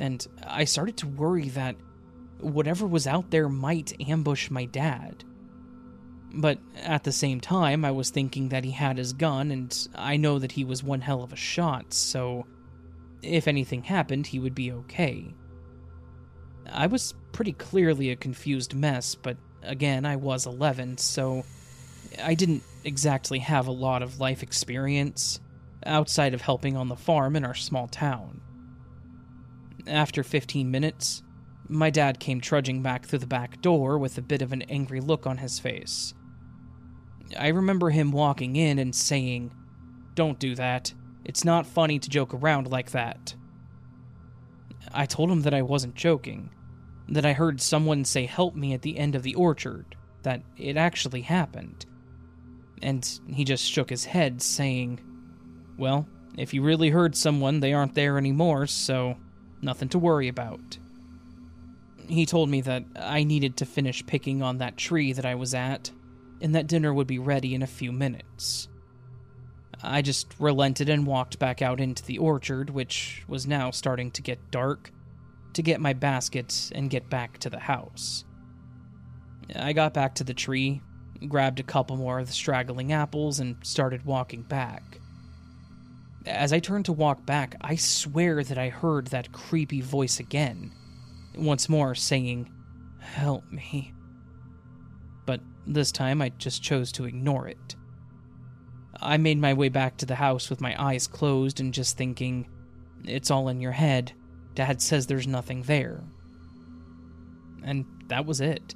[0.01, 1.77] And I started to worry that
[2.41, 5.25] whatever was out there might ambush my dad.
[6.33, 10.17] But at the same time, I was thinking that he had his gun, and I
[10.17, 12.47] know that he was one hell of a shot, so
[13.21, 15.35] if anything happened, he would be okay.
[16.73, 21.45] I was pretty clearly a confused mess, but again, I was 11, so
[22.23, 25.41] I didn't exactly have a lot of life experience
[25.85, 28.41] outside of helping on the farm in our small town.
[29.91, 31.25] After 15 minutes,
[31.69, 35.01] my dad came trudging back through the back door with a bit of an angry
[35.01, 36.15] look on his face.
[37.37, 39.53] I remember him walking in and saying,
[40.15, 40.95] Don't do that.
[41.25, 43.35] It's not funny to joke around like that.
[44.93, 46.51] I told him that I wasn't joking,
[47.09, 50.77] that I heard someone say help me at the end of the orchard, that it
[50.77, 51.85] actually happened.
[52.81, 55.01] And he just shook his head, saying,
[55.77, 56.07] Well,
[56.39, 59.17] if you really heard someone, they aren't there anymore, so
[59.63, 60.79] nothing to worry about.
[62.09, 65.55] He told me that I needed to finish picking on that tree that I was
[65.55, 65.91] at,
[66.41, 68.69] and that dinner would be ready in a few minutes.
[69.83, 74.23] I just relented and walked back out into the orchard, which was now starting to
[74.23, 74.93] get dark,
[75.55, 78.25] to get my basket and get back to the house.
[79.55, 80.83] I got back to the tree,
[81.29, 85.00] grabbed a couple more of the straggling apples, and started walking back.
[86.27, 90.73] As I turned to walk back, I swear that I heard that creepy voice again,
[91.35, 92.53] once more saying,
[93.01, 93.95] Help me.
[95.25, 97.77] But this time I just chose to ignore it.
[99.01, 102.49] I made my way back to the house with my eyes closed and just thinking,
[103.05, 104.13] It's all in your head.
[104.55, 106.05] Dad says there's nothing there.
[107.65, 108.75] And that was it.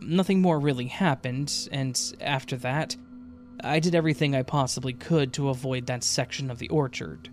[0.00, 2.96] Nothing more really happened, and after that,
[3.62, 7.30] I did everything I possibly could to avoid that section of the orchard.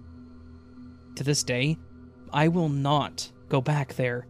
[1.16, 1.78] To this day,
[2.32, 4.28] I will not go back there.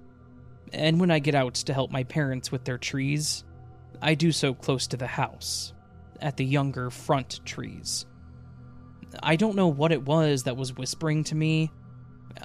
[0.72, 3.44] And when I get out to help my parents with their trees,
[4.02, 5.74] I do so close to the house,
[6.20, 8.06] at the younger front trees.
[9.22, 11.72] I don't know what it was that was whispering to me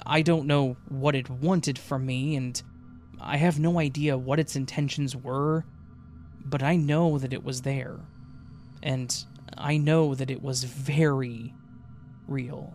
[0.05, 2.61] I don't know what it wanted from me, and
[3.19, 5.65] I have no idea what its intentions were,
[6.45, 7.99] but I know that it was there.
[8.81, 9.15] And
[9.57, 11.53] I know that it was very
[12.27, 12.73] real.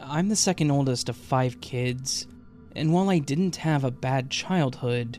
[0.00, 2.26] I'm the second oldest of five kids,
[2.74, 5.18] and while I didn't have a bad childhood,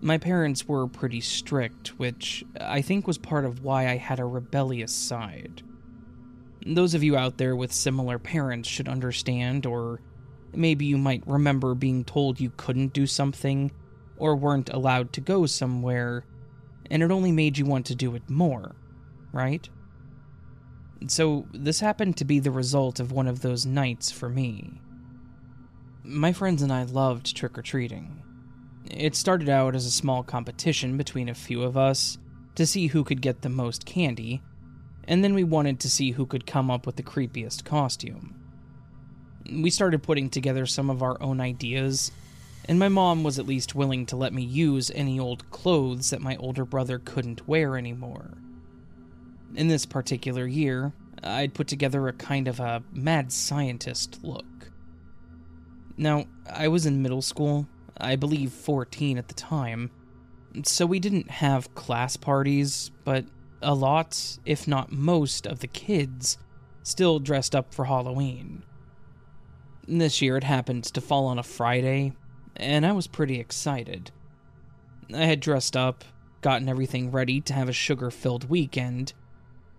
[0.00, 4.24] my parents were pretty strict, which I think was part of why I had a
[4.24, 5.62] rebellious side.
[6.64, 10.00] Those of you out there with similar parents should understand, or
[10.54, 13.72] maybe you might remember being told you couldn't do something
[14.16, 16.24] or weren't allowed to go somewhere,
[16.90, 18.76] and it only made you want to do it more,
[19.32, 19.68] right?
[21.06, 24.80] So, this happened to be the result of one of those nights for me.
[26.04, 28.22] My friends and I loved trick or treating.
[28.90, 32.18] It started out as a small competition between a few of us
[32.56, 34.42] to see who could get the most candy,
[35.04, 38.39] and then we wanted to see who could come up with the creepiest costume.
[39.50, 42.12] We started putting together some of our own ideas,
[42.66, 46.20] and my mom was at least willing to let me use any old clothes that
[46.20, 48.38] my older brother couldn't wear anymore.
[49.54, 50.92] In this particular year,
[51.22, 54.70] I'd put together a kind of a mad scientist look.
[55.96, 59.90] Now, I was in middle school, I believe 14 at the time.
[60.64, 63.24] So we didn't have class parties, but
[63.60, 66.38] a lot, if not most, of the kids
[66.82, 68.62] still dressed up for Halloween.
[69.92, 72.12] This year it happened to fall on a Friday,
[72.54, 74.12] and I was pretty excited.
[75.12, 76.04] I had dressed up,
[76.42, 79.14] gotten everything ready to have a sugar filled weekend,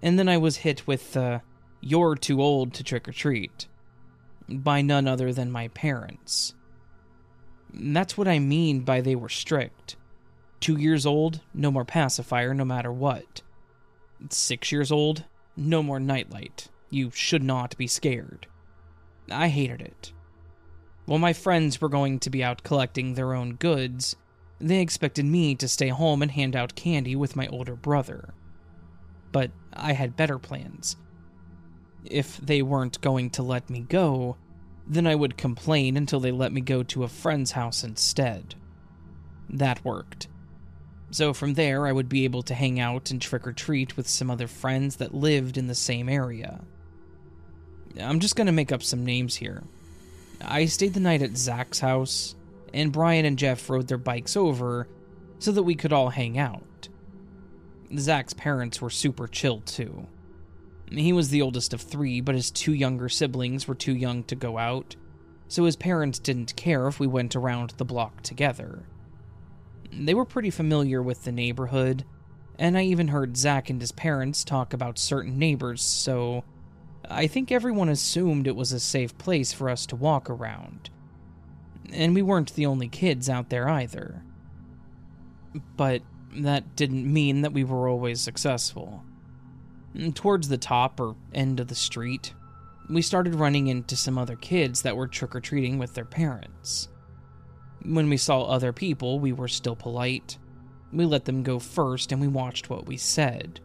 [0.02, 1.42] and then I was hit with the
[1.80, 3.70] you're too old to trick or treat
[4.50, 6.56] by none other than my parents.
[7.74, 9.96] That's what I mean by they were strict.
[10.60, 13.44] Two years old, no more pacifier no matter what.
[14.30, 15.24] Six years old,
[15.56, 16.68] no more nightlight.
[16.90, 18.48] You should not be scared.
[19.30, 20.14] I hated it.
[21.06, 24.16] While my friends were going to be out collecting their own goods,
[24.60, 28.34] they expected me to stay home and hand out candy with my older brother.
[29.32, 30.96] But I had better plans.
[32.06, 34.38] If they weren't going to let me go,
[34.88, 38.56] then I would complain until they let me go to a friend's house instead.
[39.50, 40.28] That worked.
[41.12, 44.08] So from there, I would be able to hang out and trick or treat with
[44.08, 46.62] some other friends that lived in the same area.
[48.00, 49.64] I'm just gonna make up some names here.
[50.44, 52.36] I stayed the night at Zach's house,
[52.74, 54.88] and Brian and Jeff rode their bikes over
[55.40, 56.88] so that we could all hang out.
[57.98, 60.08] Zach's parents were super chill too.
[60.90, 64.36] He was the oldest of three, but his two younger siblings were too young to
[64.36, 64.96] go out,
[65.48, 68.84] so his parents didn't care if we went around the block together.
[69.92, 72.06] They were pretty familiar with the neighborhood,
[72.58, 76.44] and I even heard Zach and his parents talk about certain neighbors, so
[77.12, 80.90] I think everyone assumed it was a safe place for us to walk around.
[81.92, 84.24] And we weren't the only kids out there either.
[85.76, 86.02] But
[86.34, 89.04] that didn't mean that we were always successful.
[90.14, 92.34] Towards the top or end of the street,
[92.90, 96.88] we started running into some other kids that were trick or treating with their parents.
[97.84, 100.38] When we saw other people, we were still polite.
[100.94, 103.60] We let them go first and we watched what we said.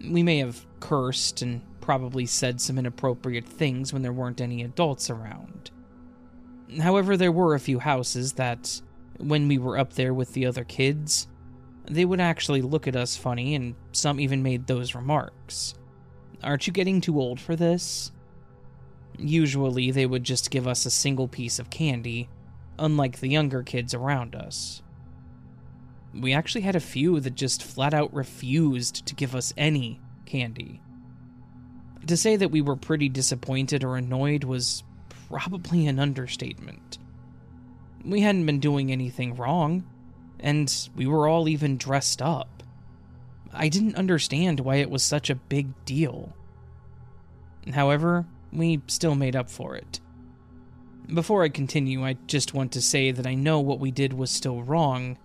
[0.00, 5.10] We may have cursed and probably said some inappropriate things when there weren't any adults
[5.10, 5.70] around.
[6.80, 8.80] However, there were a few houses that,
[9.18, 11.28] when we were up there with the other kids,
[11.84, 15.74] they would actually look at us funny, and some even made those remarks.
[16.42, 18.10] Aren't you getting too old for this?
[19.18, 22.30] Usually, they would just give us a single piece of candy,
[22.78, 24.82] unlike the younger kids around us.
[26.14, 30.80] We actually had a few that just flat out refused to give us any candy.
[32.06, 34.82] To say that we were pretty disappointed or annoyed was
[35.28, 36.98] probably an understatement.
[38.04, 39.84] We hadn't been doing anything wrong,
[40.38, 42.62] and we were all even dressed up.
[43.52, 46.34] I didn't understand why it was such a big deal.
[47.72, 50.00] However, we still made up for it.
[51.12, 54.30] Before I continue, I just want to say that I know what we did was
[54.30, 55.18] still wrong.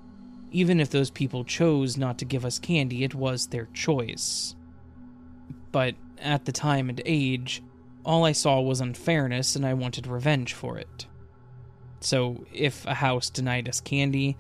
[0.51, 4.55] Even if those people chose not to give us candy, it was their choice.
[5.71, 7.61] But at the time and age,
[8.05, 11.05] all I saw was unfairness and I wanted revenge for it.
[12.01, 14.37] So, if a house denied us candy,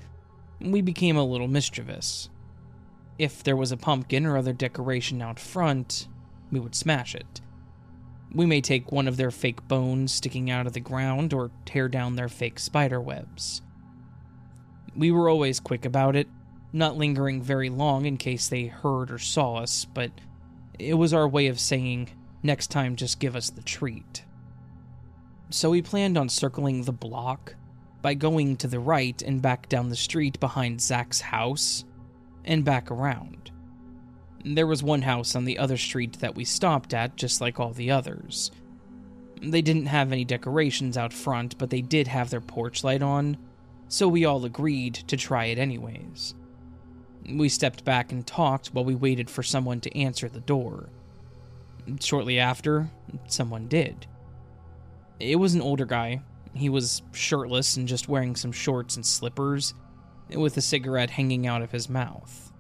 [0.61, 2.29] we became a little mischievous.
[3.17, 6.07] If there was a pumpkin or other decoration out front,
[6.51, 7.41] we would smash it.
[8.33, 11.89] We may take one of their fake bones sticking out of the ground or tear
[11.89, 13.61] down their fake spider webs.
[14.95, 16.27] We were always quick about it,
[16.71, 20.11] not lingering very long in case they heard or saw us, but
[20.79, 22.09] it was our way of saying,
[22.41, 24.23] next time just give us the treat.
[25.49, 27.55] So we planned on circling the block
[28.01, 31.83] by going to the right and back down the street behind Zach's house
[32.45, 33.51] and back around.
[34.45, 37.73] There was one house on the other street that we stopped at, just like all
[37.73, 38.51] the others.
[39.41, 43.37] They didn't have any decorations out front, but they did have their porch light on,
[43.89, 46.35] so we all agreed to try it anyways.
[47.27, 50.89] We stepped back and talked while we waited for someone to answer the door.
[51.99, 52.89] Shortly after,
[53.27, 54.07] someone did.
[55.19, 56.21] It was an older guy.
[56.53, 59.73] He was shirtless and just wearing some shorts and slippers,
[60.33, 62.51] with a cigarette hanging out of his mouth.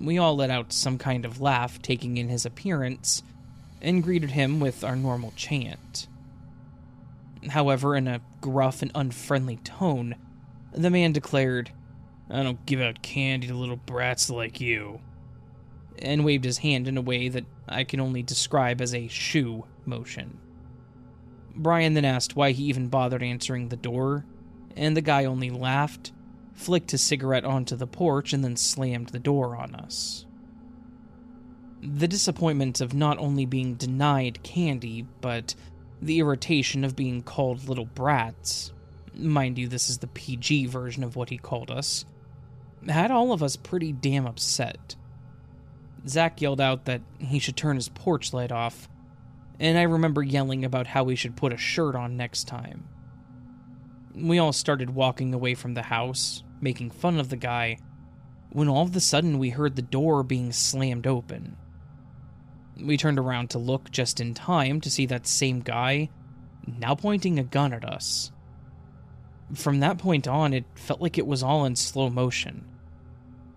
[0.00, 3.22] We all let out some kind of laugh, taking in his appearance,
[3.80, 6.08] and greeted him with our normal chant.
[7.48, 10.16] However, in a gruff and unfriendly tone,
[10.72, 11.70] the man declared,
[12.30, 15.00] I don't give out candy to little brats like you.
[15.98, 19.64] And waved his hand in a way that I can only describe as a shoo
[19.84, 20.38] motion.
[21.54, 24.24] Brian then asked why he even bothered answering the door,
[24.76, 26.12] and the guy only laughed,
[26.52, 30.26] flicked his cigarette onto the porch, and then slammed the door on us.
[31.80, 35.54] The disappointment of not only being denied candy, but
[36.02, 38.72] the irritation of being called little brats
[39.16, 42.04] mind you, this is the PG version of what he called us,
[42.88, 44.96] had all of us pretty damn upset.
[46.06, 48.88] Zach yelled out that he should turn his porch light off,
[49.58, 52.88] and I remember yelling about how we should put a shirt on next time.
[54.14, 57.78] We all started walking away from the house, making fun of the guy,
[58.50, 61.56] when all of a sudden we heard the door being slammed open.
[62.80, 66.10] We turned around to look just in time to see that same guy
[66.66, 68.30] now pointing a gun at us.
[69.54, 72.64] From that point on, it felt like it was all in slow motion.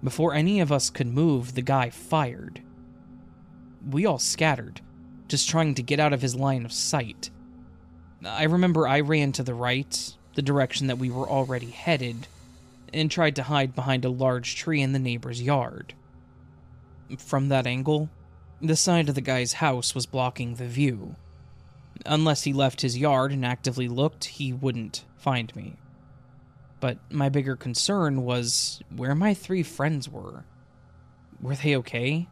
[0.04, 2.62] Before any of us could move, the guy fired.
[3.89, 4.82] We all scattered,
[5.28, 7.30] just trying to get out of his line of sight.
[8.24, 12.28] I remember I ran to the right, the direction that we were already headed,
[12.93, 15.93] and tried to hide behind a large tree in the neighbor's yard.
[17.18, 18.10] From that angle,
[18.62, 21.16] the side of the guy's house was blocking the view.
[22.06, 25.76] Unless he left his yard and actively looked, he wouldn't find me.
[26.80, 30.45] But my bigger concern was where my three friends were.
[31.41, 32.28] Were they okay?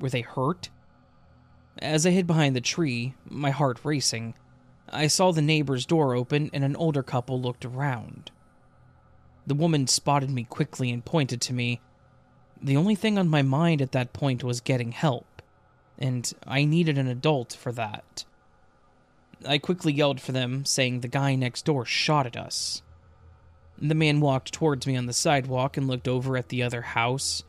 [0.00, 0.70] Were they hurt?
[1.78, 4.34] As I hid behind the tree, my heart racing,
[4.88, 8.30] I saw the neighbor's door open and an older couple looked around.
[9.46, 11.80] The woman spotted me quickly and pointed to me.
[12.62, 15.42] The only thing on my mind at that point was getting help,
[15.98, 18.24] and I needed an adult for that.
[19.46, 22.82] I quickly yelled for them, saying the guy next door shot at us.
[23.80, 27.42] The man walked towards me on the sidewalk and looked over at the other house,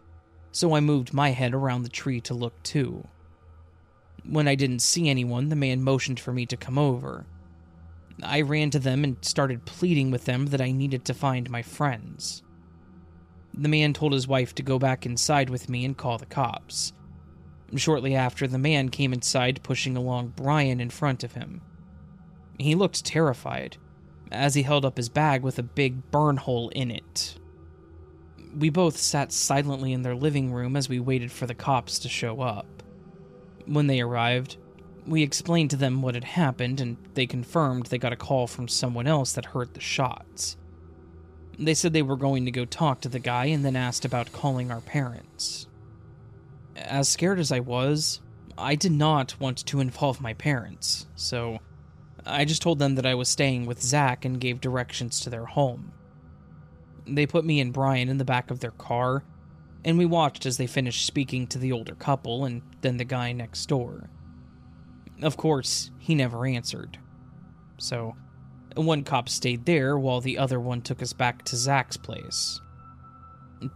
[0.52, 3.08] so I moved my head around the tree to look too.
[4.28, 7.26] When I didn't see anyone, the man motioned for me to come over.
[8.24, 11.62] I ran to them and started pleading with them that I needed to find my
[11.62, 12.42] friends.
[13.54, 16.94] The man told his wife to go back inside with me and call the cops.
[17.76, 21.62] Shortly after, the man came inside pushing along Brian in front of him.
[22.58, 23.78] He looked terrified,
[24.36, 27.36] as he held up his bag with a big burn hole in it.
[28.58, 32.10] We both sat silently in their living room as we waited for the cops to
[32.10, 32.84] show up.
[33.66, 34.58] When they arrived,
[35.06, 38.68] we explained to them what had happened, and they confirmed they got a call from
[38.68, 40.58] someone else that heard the shots.
[41.58, 44.32] They said they were going to go talk to the guy and then asked about
[44.32, 45.68] calling our parents.
[46.76, 48.22] As scared as I was,
[48.58, 51.60] I did not want to involve my parents, so
[52.26, 55.46] I just told them that I was staying with Zach and gave directions to their
[55.46, 55.92] home.
[57.08, 59.24] They put me and Brian in the back of their car,
[59.84, 63.32] and we watched as they finished speaking to the older couple and then the guy
[63.32, 64.10] next door.
[65.22, 66.98] Of course, he never answered.
[67.78, 68.16] So,
[68.76, 72.60] one cop stayed there while the other one took us back to Zach's place.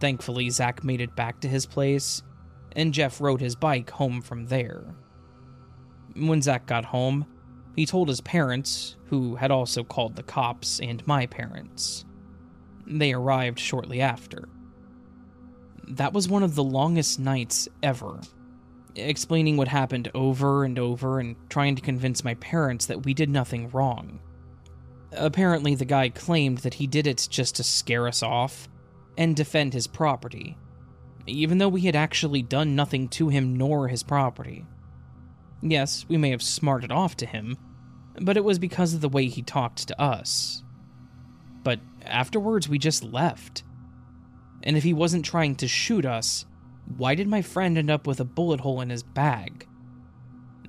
[0.00, 2.22] Thankfully, Zach made it back to his place,
[2.76, 4.84] and Jeff rode his bike home from there.
[6.16, 7.26] When Zach got home,
[7.76, 12.04] he told his parents, who had also called the cops, and my parents.
[12.86, 14.48] They arrived shortly after.
[15.88, 18.20] That was one of the longest nights ever,
[18.94, 23.30] explaining what happened over and over and trying to convince my parents that we did
[23.30, 24.20] nothing wrong.
[25.12, 28.68] Apparently, the guy claimed that he did it just to scare us off
[29.18, 30.56] and defend his property,
[31.26, 34.64] even though we had actually done nothing to him nor his property.
[35.62, 37.58] Yes, we may have smarted off to him,
[38.20, 40.62] but it was because of the way he talked to us.
[41.62, 43.62] But afterwards, we just left.
[44.62, 46.46] And if he wasn't trying to shoot us,
[46.96, 49.66] why did my friend end up with a bullet hole in his bag?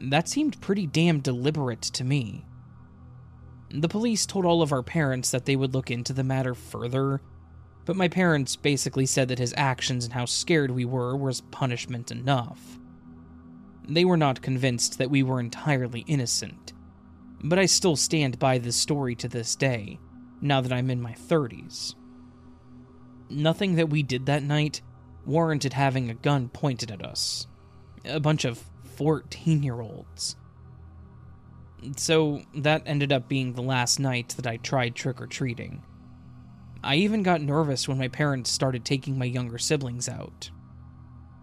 [0.02, 2.46] That seemed pretty damn deliberate to me.
[3.70, 7.22] The police told all of our parents that they would look into the matter further,
[7.86, 12.12] but my parents basically said that his actions and how scared we were was punishment
[12.12, 12.80] enough.
[13.88, 16.74] They were not convinced that we were entirely innocent,
[17.44, 20.00] but I still stand by this story to this day,
[20.42, 21.96] now that I'm in my 30s.
[23.30, 24.82] Nothing that we did that night
[25.26, 27.48] warranted having a gun pointed at us.
[28.06, 28.64] A bunch of
[28.96, 30.36] 14 year olds.
[31.98, 35.84] So that ended up being the last night that I tried trick or treating.
[36.84, 40.50] I even got nervous when my parents started taking my younger siblings out.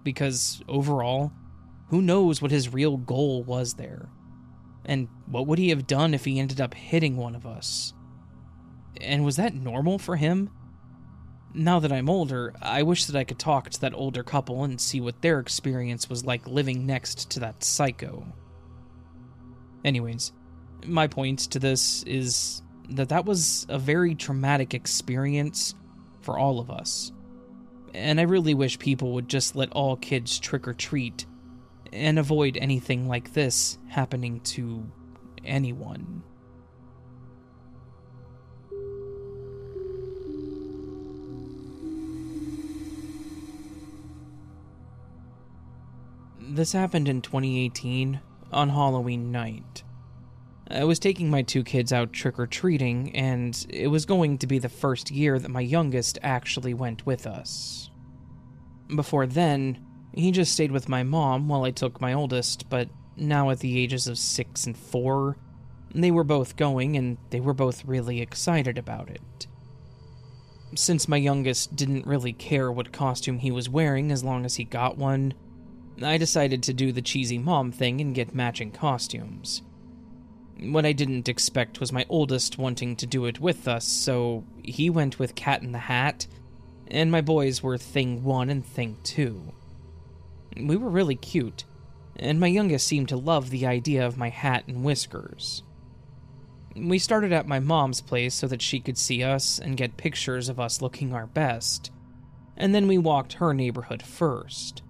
[0.04, 1.32] Because overall,
[1.88, 4.08] who knows what his real goal was there?
[4.84, 7.92] And what would he have done if he ended up hitting one of us?
[9.00, 10.50] And was that normal for him?
[11.54, 14.80] Now that I'm older, I wish that I could talk to that older couple and
[14.80, 18.26] see what their experience was like living next to that psycho.
[19.84, 20.32] Anyways,
[20.86, 25.74] my point to this is that that was a very traumatic experience
[26.20, 27.12] for all of us.
[27.94, 31.26] And I really wish people would just let all kids trick or treat
[31.92, 34.90] and avoid anything like this happening to
[35.44, 36.22] anyone.
[46.40, 48.20] This happened in 2018,
[48.52, 49.84] on Halloween night.
[50.70, 54.46] I was taking my two kids out trick or treating, and it was going to
[54.46, 57.90] be the first year that my youngest actually went with us.
[58.94, 59.86] Before then,
[60.18, 63.78] he just stayed with my mom while I took my oldest, but now at the
[63.78, 65.36] ages of six and four,
[65.94, 69.46] they were both going and they were both really excited about it.
[70.74, 74.64] Since my youngest didn't really care what costume he was wearing as long as he
[74.64, 75.34] got one,
[76.02, 79.62] I decided to do the cheesy mom thing and get matching costumes.
[80.58, 84.90] What I didn't expect was my oldest wanting to do it with us, so he
[84.90, 86.26] went with Cat in the Hat,
[86.88, 89.52] and my boys were Thing 1 and Thing 2.
[90.58, 91.64] We were really cute,
[92.16, 95.62] and my youngest seemed to love the idea of my hat and whiskers.
[96.74, 100.48] We started at my mom's place so that she could see us and get pictures
[100.48, 101.92] of us looking our best,
[102.56, 104.82] and then we walked her neighborhood first.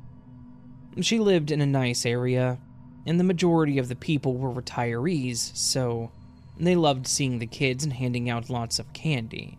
[1.01, 2.59] She lived in a nice area,
[3.07, 6.11] and the majority of the people were retirees, so
[6.59, 9.59] they loved seeing the kids and handing out lots of candy.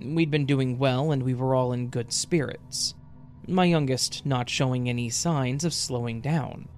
[0.00, 2.94] We'd been doing well, and we were all in good spirits,
[3.46, 6.68] my youngest not showing any signs of slowing down.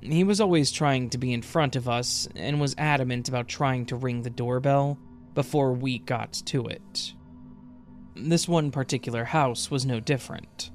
[0.00, 3.86] He was always trying to be in front of us and was adamant about trying
[3.86, 4.98] to ring the doorbell
[5.34, 7.12] before we got to it.
[8.14, 10.70] This one particular house was no different.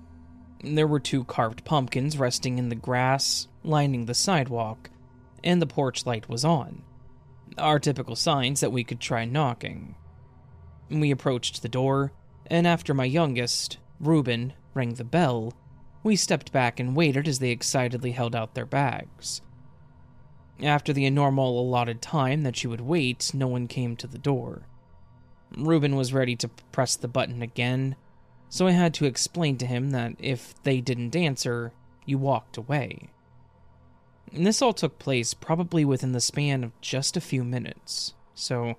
[0.63, 4.91] There were two carved pumpkins resting in the grass, lining the sidewalk,
[5.43, 6.83] and the porch light was on.
[7.57, 9.95] Our typical signs that we could try knocking.
[10.89, 12.11] We approached the door,
[12.45, 15.53] and after my youngest, Reuben, rang the bell,
[16.03, 19.41] we stepped back and waited as they excitedly held out their bags.
[20.61, 24.63] After the normal allotted time that you would wait, no one came to the door.
[25.55, 27.95] Reuben was ready to press the button again,
[28.49, 31.71] so I had to explain to him that if they didn't answer,
[32.05, 33.09] you walked away.
[34.33, 38.75] And this all took place probably within the span of just a few minutes, so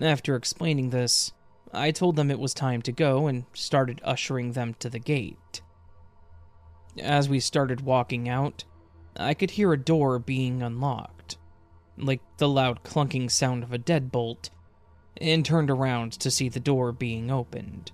[0.00, 1.32] after explaining this,
[1.72, 5.62] I told them it was time to go and started ushering them to the gate.
[6.98, 8.64] As we started walking out,
[9.16, 11.38] I could hear a door being unlocked,
[11.96, 14.50] like the loud clunking sound of a deadbolt,
[15.20, 17.92] and turned around to see the door being opened.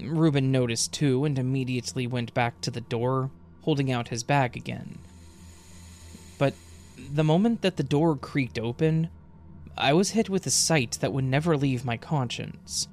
[0.00, 3.30] Reuben noticed too and immediately went back to the door,
[3.62, 4.98] holding out his bag again.
[6.38, 6.54] But
[7.12, 9.08] the moment that the door creaked open,
[9.78, 12.88] I was hit with a sight that would never leave my conscience.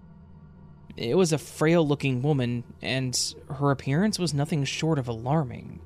[0.98, 3.18] It was a frail looking woman, and
[3.50, 5.80] her appearance was nothing short of alarming.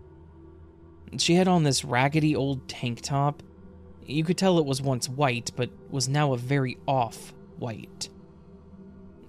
[1.18, 3.44] She had on this raggedy old tank top.
[4.06, 8.10] You could tell it was once white, but was now a very off white.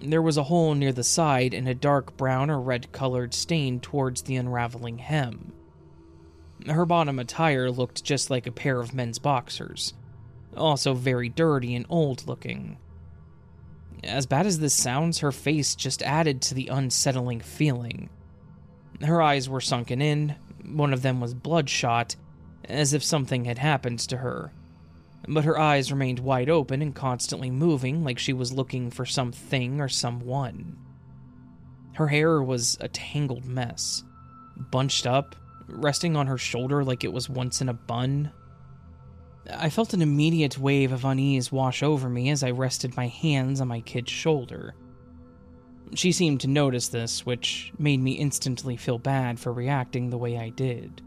[0.01, 3.79] There was a hole near the side and a dark brown or red colored stain
[3.79, 5.53] towards the unraveling hem.
[6.67, 9.93] Her bottom attire looked just like a pair of men's boxers,
[10.55, 12.77] also very dirty and old looking.
[14.03, 18.09] As bad as this sounds, her face just added to the unsettling feeling.
[19.01, 20.35] Her eyes were sunken in,
[20.65, 22.15] one of them was bloodshot,
[22.65, 24.51] as if something had happened to her.
[25.27, 29.81] But her eyes remained wide open and constantly moving like she was looking for something
[29.81, 30.77] or someone.
[31.93, 34.03] Her hair was a tangled mess,
[34.71, 35.35] bunched up,
[35.67, 38.31] resting on her shoulder like it was once in a bun,
[39.55, 43.61] I felt an immediate wave of unease wash over me as I rested my hands
[43.61, 44.75] on my kid's shoulder.
[45.95, 50.37] She seemed to notice this, which made me instantly feel bad for reacting the way
[50.37, 51.01] I did.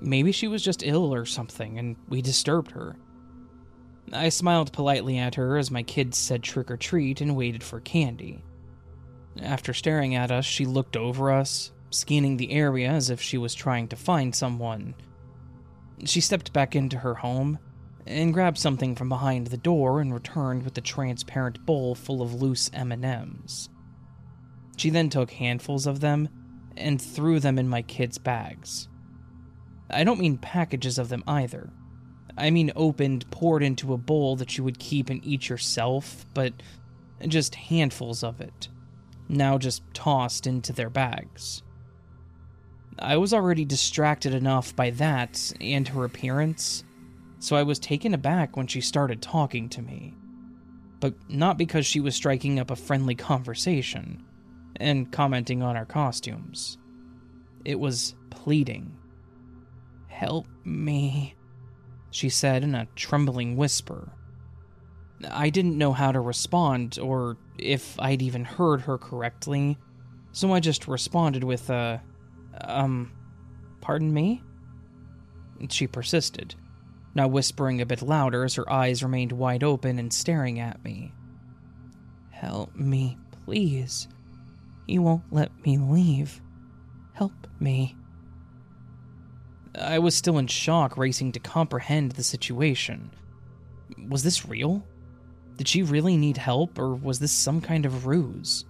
[0.00, 2.96] Maybe she was just ill or something, and we disturbed her.
[4.12, 7.80] I smiled politely at her as my kids said trick or treat and waited for
[7.80, 8.44] candy.
[9.40, 13.54] After staring at us, she looked over us, scanning the area as if she was
[13.54, 14.94] trying to find someone
[16.04, 17.58] she stepped back into her home
[18.06, 22.34] and grabbed something from behind the door and returned with a transparent bowl full of
[22.34, 23.68] loose M&Ms.
[24.76, 26.28] She then took handfuls of them
[26.76, 28.88] and threw them in my kids' bags.
[29.90, 31.70] I don't mean packages of them either.
[32.36, 36.52] I mean opened, poured into a bowl that you would keep and eat yourself, but
[37.28, 38.68] just handfuls of it,
[39.28, 41.62] now just tossed into their bags.
[42.98, 46.84] I was already distracted enough by that and her appearance,
[47.38, 50.14] so I was taken aback when she started talking to me.
[51.00, 54.24] But not because she was striking up a friendly conversation
[54.76, 56.78] and commenting on our costumes.
[57.64, 58.96] It was pleading.
[60.06, 61.34] Help me,
[62.10, 64.12] she said in a trembling whisper.
[65.28, 69.78] I didn't know how to respond or if I'd even heard her correctly,
[70.32, 72.00] so I just responded with a
[72.62, 73.12] um,
[73.80, 74.42] pardon me?
[75.68, 76.54] She persisted,
[77.14, 81.12] now whispering a bit louder as her eyes remained wide open and staring at me.
[82.30, 84.08] Help me, please.
[84.86, 86.40] You won't let me leave.
[87.14, 87.96] Help me.
[89.78, 93.10] I was still in shock, racing to comprehend the situation.
[94.08, 94.84] Was this real?
[95.56, 98.64] Did she really need help, or was this some kind of ruse?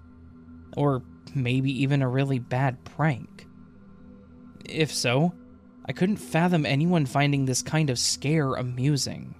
[0.76, 1.02] Or
[1.34, 3.43] maybe even a really bad prank?
[4.64, 5.34] If so,
[5.86, 9.34] I couldn't fathom anyone finding this kind of scare amusing.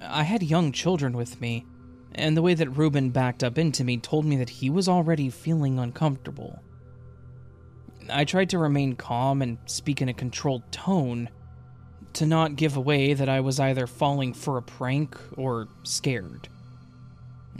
[0.00, 1.66] I had young children with me,
[2.14, 5.28] and the way that Reuben backed up into me told me that he was already
[5.28, 6.58] feeling uncomfortable.
[8.08, 11.28] I tried to remain calm and speak in a controlled tone,
[12.14, 16.48] to not give away that I was either falling for a prank or scared.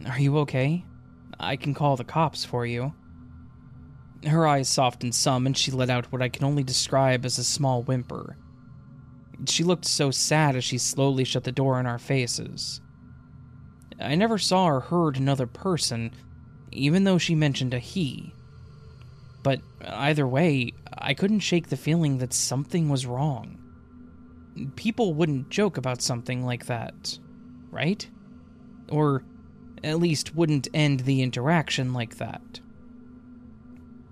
[0.07, 0.85] Are you okay?
[1.39, 2.93] I can call the cops for you.
[4.27, 7.45] Her eyes softened some, and she let out what I can only describe as a
[7.45, 8.37] small whimper.
[9.47, 12.81] She looked so sad as she slowly shut the door in our faces.
[13.99, 16.13] I never saw or heard another person,
[16.71, 18.35] even though she mentioned a he.
[19.43, 23.57] But either way, I couldn't shake the feeling that something was wrong.
[24.77, 27.19] People wouldn't joke about something like that,
[27.71, 28.07] right?
[28.91, 29.25] Or
[29.83, 32.61] at least wouldn't end the interaction like that.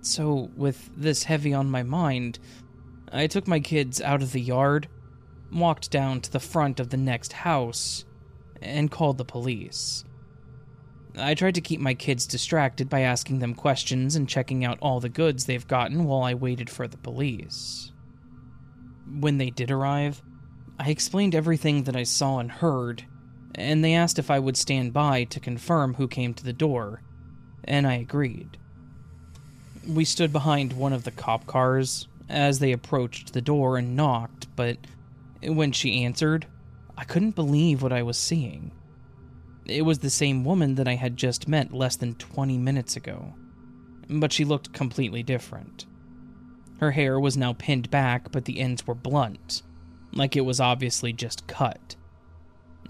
[0.01, 2.39] So, with this heavy on my mind,
[3.11, 4.87] I took my kids out of the yard,
[5.51, 8.05] walked down to the front of the next house,
[8.61, 10.05] and called the police.
[11.17, 14.99] I tried to keep my kids distracted by asking them questions and checking out all
[14.99, 17.91] the goods they've gotten while I waited for the police.
[19.19, 20.21] When they did arrive,
[20.77, 23.05] I explained everything that I saw and heard,
[23.55, 27.01] and they asked if I would stand by to confirm who came to the door,
[27.63, 28.58] and I agreed.
[29.89, 34.47] We stood behind one of the cop cars as they approached the door and knocked,
[34.55, 34.77] but
[35.41, 36.45] when she answered,
[36.95, 38.71] I couldn't believe what I was seeing.
[39.65, 43.33] It was the same woman that I had just met less than 20 minutes ago,
[44.07, 45.87] but she looked completely different.
[46.79, 49.63] Her hair was now pinned back, but the ends were blunt,
[50.13, 51.95] like it was obviously just cut.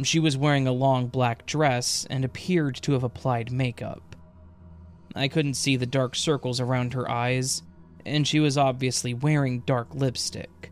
[0.04, 4.09] She was wearing a long black dress and appeared to have applied makeup.
[5.20, 7.62] I couldn't see the dark circles around her eyes,
[8.06, 10.72] and she was obviously wearing dark lipstick.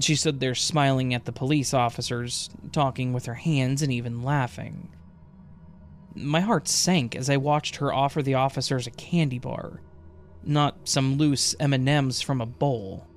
[0.00, 4.90] She stood there smiling at the police officers, talking with her hands and even laughing.
[6.14, 9.80] My heart sank as I watched her offer the officers a candy bar,
[10.44, 13.08] not some loose M&Ms from a bowl.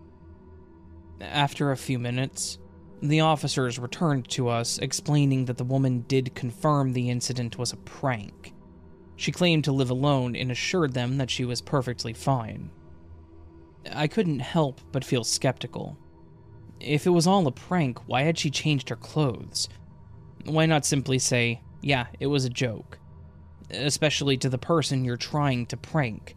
[1.21, 2.57] After a few minutes,
[2.99, 7.77] the officers returned to us explaining that the woman did confirm the incident was a
[7.77, 8.54] prank
[9.15, 12.69] she claimed to live alone and assured them that she was perfectly fine.
[13.91, 15.97] I couldn't help but feel skeptical.
[16.79, 19.69] If it was all a prank, why had she changed her clothes?
[20.45, 22.99] Why not simply say, yeah, it was a joke?
[23.71, 26.35] Especially to the person you're trying to prank.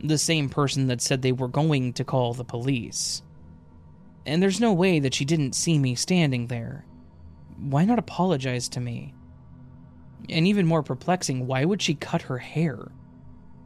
[0.00, 3.22] The same person that said they were going to call the police.
[4.26, 6.86] And there's no way that she didn't see me standing there.
[7.58, 9.14] Why not apologize to me?
[10.28, 12.90] And even more perplexing, why would she cut her hair?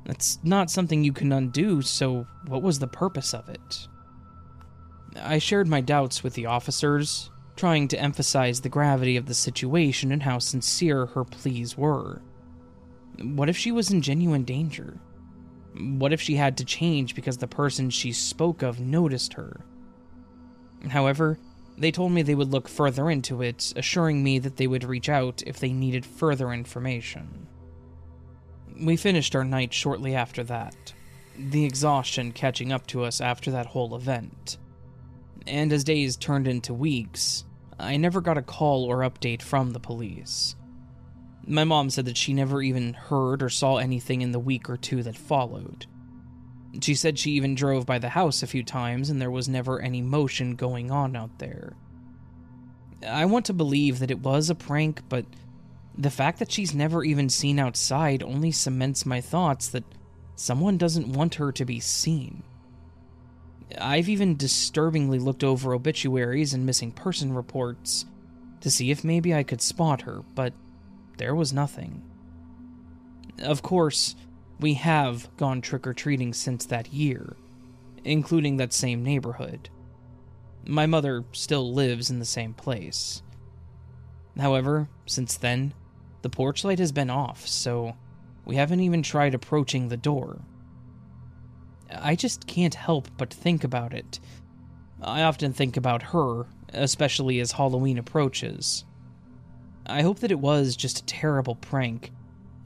[0.05, 3.89] That's not something you can undo, so what was the purpose of it?
[5.17, 10.13] I shared my doubts with the officers, trying to emphasize the gravity of the situation
[10.13, 12.23] and how sincere her pleas were.
[13.21, 14.99] What if she was in genuine danger?
[15.77, 19.61] What if she had to change because the person she spoke of noticed her?
[20.89, 21.39] However,
[21.79, 25.09] they told me they would look further into it, assuring me that they would reach
[25.09, 27.47] out if they needed further information.
[28.81, 30.93] We finished our night shortly after that,
[31.37, 34.59] the exhaustion catching up to us after that whole event.
[35.47, 37.45] And as days turned into weeks,
[37.79, 40.57] I never got a call or update from the police.
[41.47, 44.77] My mom said that she never even heard or saw anything in the week or
[44.77, 45.87] two that followed.
[46.81, 49.81] She said she even drove by the house a few times and there was never
[49.81, 51.75] any motion going on out there.
[53.07, 55.25] I want to believe that it was a prank, but
[55.97, 59.85] the fact that she's never even seen outside only cements my thoughts that
[60.37, 62.43] someone doesn't want her to be seen.
[63.81, 68.07] I've even disturbingly looked over obituaries and missing person reports
[68.61, 70.53] to see if maybe I could spot her, but
[71.19, 72.03] there was nothing.
[73.41, 74.15] Of course,
[74.61, 77.37] we have gone trick or treating since that year,
[78.05, 79.71] including that same neighborhood.
[80.67, 83.23] My mother still lives in the same place.
[84.39, 85.75] However, since then,
[86.23, 87.97] the porch light has been off, so
[88.45, 90.41] we haven't even tried approaching the door.
[91.91, 94.21] I just can't help but think about it.
[95.01, 98.85] I often think about her, especially as Halloween approaches.
[99.87, 102.13] I hope that it was just a terrible prank,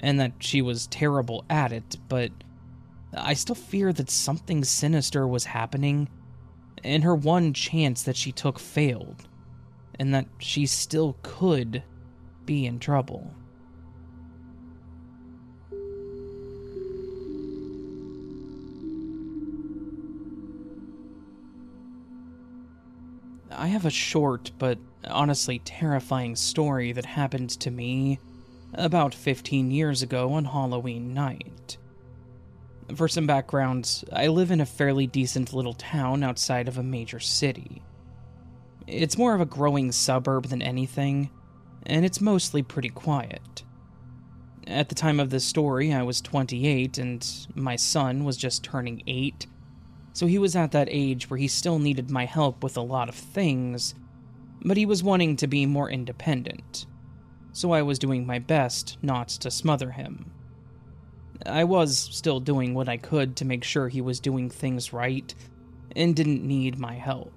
[0.03, 2.33] and that she was terrible at it, but
[3.15, 6.09] I still fear that something sinister was happening,
[6.83, 9.29] and her one chance that she took failed,
[9.99, 11.83] and that she still could
[12.45, 13.33] be in trouble.
[23.51, 28.19] I have a short but honestly terrifying story that happened to me
[28.75, 31.77] about 15 years ago on Halloween night.
[32.95, 37.21] For some background, I live in a fairly decent little town outside of a major
[37.21, 37.83] city.
[38.87, 41.31] It's more of a growing suburb than anything,
[41.87, 43.63] and it's mostly pretty quiet.
[44.67, 49.03] At the time of this story, I was 28 and my son was just turning
[49.07, 49.47] 8,
[50.13, 53.09] so he was at that age where he still needed my help with a lot
[53.09, 53.95] of things,
[54.65, 56.87] but he was wanting to be more independent,
[57.53, 60.31] so I was doing my best not to smother him.
[61.45, 65.35] I was still doing what I could to make sure he was doing things right
[65.95, 67.33] and didn't need my help.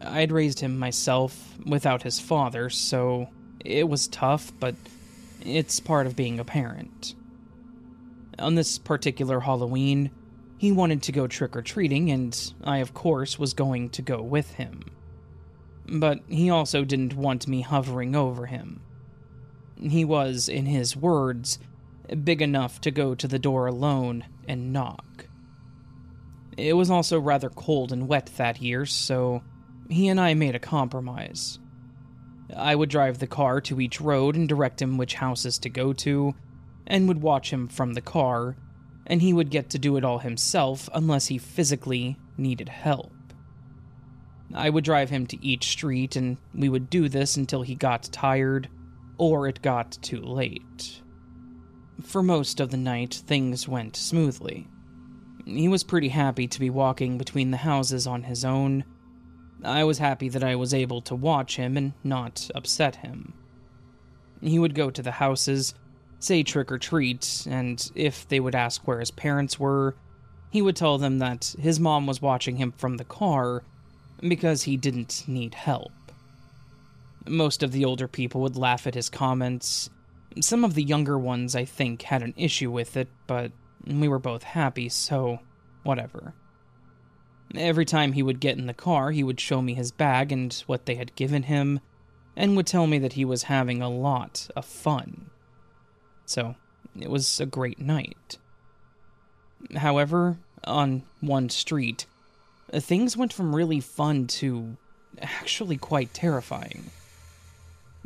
[0.00, 3.28] I'd raised him myself without his father, so
[3.64, 4.74] it was tough, but
[5.40, 7.14] it's part of being a parent.
[8.38, 10.10] On this particular Halloween,
[10.58, 14.22] he wanted to go trick or treating, and I, of course, was going to go
[14.22, 14.84] with him.
[15.90, 18.80] But he also didn't want me hovering over him.
[19.80, 21.58] He was, in his words,
[22.24, 25.26] big enough to go to the door alone and knock.
[26.56, 29.42] It was also rather cold and wet that year, so
[29.88, 31.58] he and I made a compromise.
[32.54, 35.92] I would drive the car to each road and direct him which houses to go
[35.94, 36.34] to,
[36.86, 38.56] and would watch him from the car,
[39.06, 43.12] and he would get to do it all himself unless he physically needed help.
[44.54, 48.04] I would drive him to each street, and we would do this until he got
[48.04, 48.68] tired
[49.18, 51.02] or it got too late.
[52.02, 54.68] For most of the night, things went smoothly.
[55.44, 58.84] He was pretty happy to be walking between the houses on his own.
[59.64, 63.34] I was happy that I was able to watch him and not upset him.
[64.40, 65.74] He would go to the houses,
[66.20, 69.96] say trick or treat, and if they would ask where his parents were,
[70.50, 73.64] he would tell them that his mom was watching him from the car
[74.20, 75.92] because he didn't need help.
[77.26, 79.90] Most of the older people would laugh at his comments
[80.40, 83.52] some of the younger ones, I think, had an issue with it, but
[83.86, 85.40] we were both happy, so
[85.82, 86.34] whatever.
[87.54, 90.52] Every time he would get in the car, he would show me his bag and
[90.66, 91.80] what they had given him,
[92.36, 95.30] and would tell me that he was having a lot of fun.
[96.26, 96.56] So,
[96.98, 98.38] it was a great night.
[99.76, 102.06] However, on one street,
[102.72, 104.76] Uh, things went from really fun to
[105.20, 106.90] actually quite terrifying.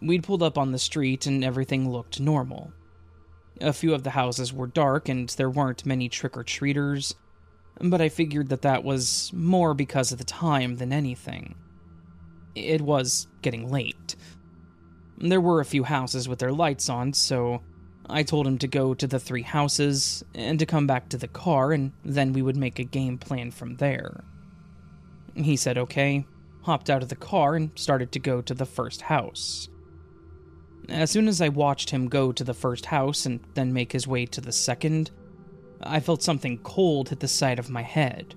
[0.00, 2.72] We'd pulled up on the street and everything looked normal.
[3.60, 7.14] A few of the houses were dark and there weren't many trick or treaters,
[7.80, 11.54] but I figured that that was more because of the time than anything.
[12.54, 14.16] It was getting late.
[15.18, 17.62] There were a few houses with their lights on, so
[18.08, 21.28] I told him to go to the three houses and to come back to the
[21.28, 24.24] car, and then we would make a game plan from there.
[25.35, 26.26] He said okay,
[26.62, 29.68] hopped out of the car, and started to go to the first house.
[30.89, 34.07] As soon as I watched him go to the first house and then make his
[34.07, 35.11] way to the second,
[35.80, 38.35] I felt something cold hit the side of my head.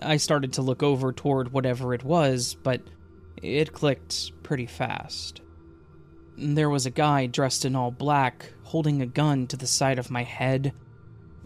[0.00, 2.82] I started to look over toward whatever it was, but
[3.42, 5.40] it clicked pretty fast.
[6.36, 10.10] There was a guy dressed in all black holding a gun to the side of
[10.10, 10.72] my head,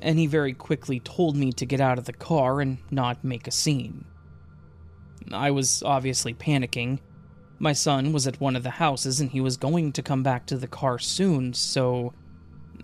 [0.00, 3.46] and he very quickly told me to get out of the car and not make
[3.46, 4.04] a scene.
[5.32, 7.00] I was obviously panicking,
[7.58, 10.46] my son was at one of the houses and he was going to come back
[10.46, 12.12] to the car soon, so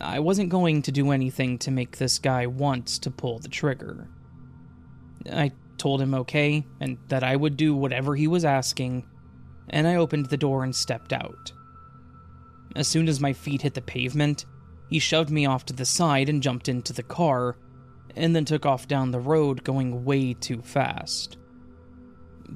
[0.00, 4.08] I wasn't going to do anything to make this guy want to pull the trigger.
[5.30, 9.06] I told him okay, and that I would do whatever he was asking,
[9.68, 11.52] and I opened the door and stepped out.
[12.74, 14.46] As soon as my feet hit the pavement,
[14.88, 17.56] he shoved me off to the side and jumped into the car,
[18.16, 21.36] and then took off down the road going way too fast.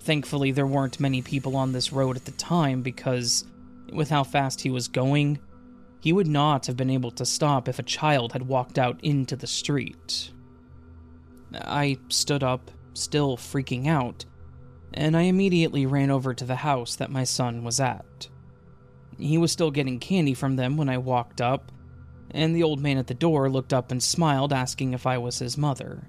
[0.00, 3.44] Thankfully, there weren't many people on this road at the time because,
[3.92, 5.38] with how fast he was going,
[6.00, 9.36] he would not have been able to stop if a child had walked out into
[9.36, 10.30] the street.
[11.52, 14.24] I stood up, still freaking out,
[14.94, 18.28] and I immediately ran over to the house that my son was at.
[19.18, 21.72] He was still getting candy from them when I walked up,
[22.30, 25.38] and the old man at the door looked up and smiled, asking if I was
[25.38, 26.08] his mother.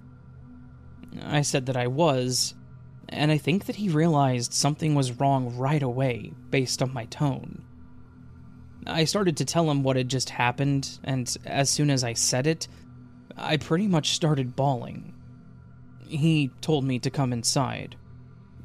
[1.23, 2.53] I said that I was,
[3.09, 7.63] and I think that he realized something was wrong right away based on my tone.
[8.85, 12.47] I started to tell him what had just happened, and as soon as I said
[12.47, 12.67] it,
[13.35, 15.13] I pretty much started bawling.
[16.07, 17.97] He told me to come inside.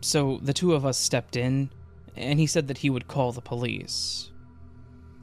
[0.01, 1.71] So the two of us stepped in,
[2.17, 4.31] and he said that he would call the police.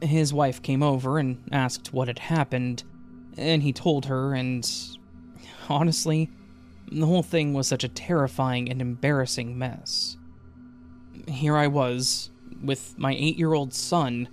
[0.01, 2.83] His wife came over and asked what had happened,
[3.37, 4.69] and he told her, and
[5.69, 6.29] honestly,
[6.91, 10.17] the whole thing was such a terrifying and embarrassing mess.
[11.27, 12.31] Here I was,
[12.63, 14.27] with my eight year old son,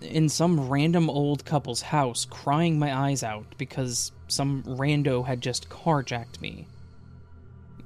[0.00, 5.68] in some random old couple's house, crying my eyes out because some rando had just
[5.68, 6.66] carjacked me.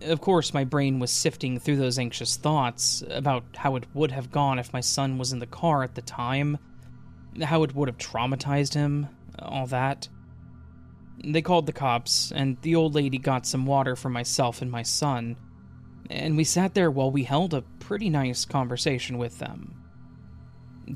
[0.02, 4.30] Of course, my brain was sifting through those anxious thoughts about how it would have
[4.30, 6.58] gone if my son was in the car at the time,
[7.42, 9.08] how it would have traumatized him,
[9.38, 10.08] all that.
[11.22, 14.82] They called the cops, and the old lady got some water for myself and my
[14.82, 15.36] son,
[16.10, 19.74] and we sat there while we held a pretty nice conversation with them.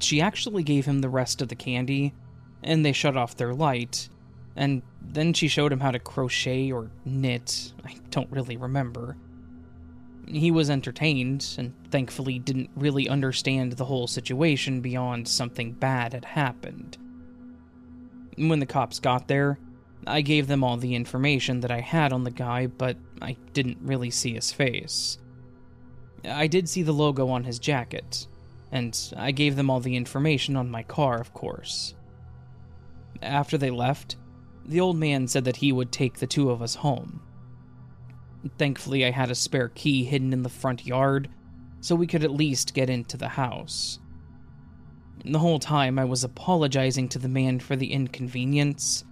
[0.00, 2.14] She actually gave him the rest of the candy,
[2.62, 4.08] and they shut off their light,
[4.56, 7.72] and then she showed him how to crochet or knit.
[7.84, 9.16] I don't really remember.
[10.26, 16.26] He was entertained, and thankfully didn't really understand the whole situation beyond something bad had
[16.26, 16.98] happened.
[18.36, 19.58] When the cops got there,
[20.08, 23.78] I gave them all the information that I had on the guy, but I didn't
[23.80, 25.18] really see his face.
[26.24, 28.26] I did see the logo on his jacket,
[28.72, 31.94] and I gave them all the information on my car, of course.
[33.22, 34.16] After they left,
[34.64, 37.22] the old man said that he would take the two of us home.
[38.56, 41.28] Thankfully, I had a spare key hidden in the front yard,
[41.80, 43.98] so we could at least get into the house.
[45.24, 49.04] The whole time, I was apologizing to the man for the inconvenience,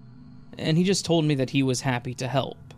[0.59, 2.75] and he just told me that he was happy to help,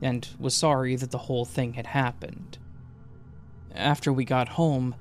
[0.00, 2.58] and was sorry that the whole thing had happened.
[3.74, 4.94] After we got home,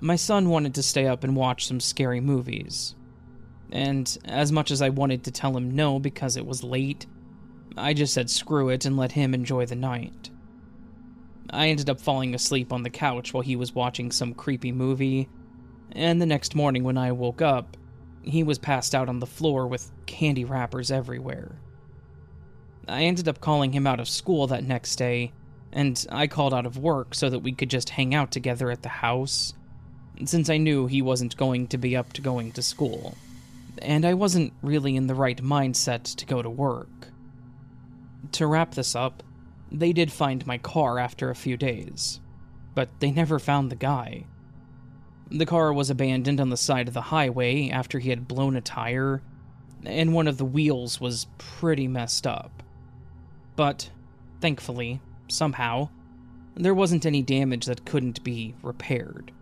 [0.00, 2.94] my son wanted to stay up and watch some scary movies.
[3.72, 7.06] And as much as I wanted to tell him no because it was late,
[7.76, 10.30] I just said screw it and let him enjoy the night.
[11.50, 15.28] I ended up falling asleep on the couch while he was watching some creepy movie,
[15.92, 17.76] and the next morning when I woke up,
[18.26, 21.52] he was passed out on the floor with candy wrappers everywhere.
[22.88, 25.32] I ended up calling him out of school that next day,
[25.72, 28.82] and I called out of work so that we could just hang out together at
[28.82, 29.54] the house,
[30.24, 33.16] since I knew he wasn't going to be up to going to school,
[33.78, 37.08] and I wasn't really in the right mindset to go to work.
[38.32, 39.22] To wrap this up,
[39.70, 42.20] they did find my car after a few days,
[42.74, 44.24] but they never found the guy.
[45.30, 48.60] The car was abandoned on the side of the highway after he had blown a
[48.60, 49.22] tire,
[49.84, 52.62] and one of the wheels was pretty messed up.
[53.56, 53.90] But,
[54.40, 55.88] thankfully, somehow,
[56.54, 59.32] there wasn't any damage that couldn't be repaired.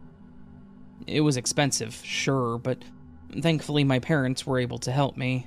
[1.06, 2.82] It was expensive, sure, but
[3.40, 5.46] thankfully my parents were able to help me.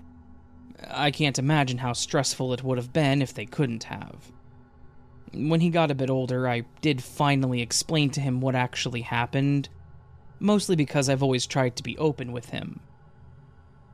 [0.87, 4.31] I can't imagine how stressful it would have been if they couldn't have.
[5.33, 9.69] When he got a bit older, I did finally explain to him what actually happened,
[10.39, 12.79] mostly because I've always tried to be open with him.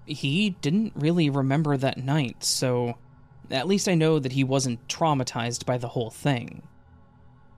[0.05, 2.97] He didn't really remember that night, so
[3.49, 6.63] at least I know that he wasn't traumatized by the whole thing.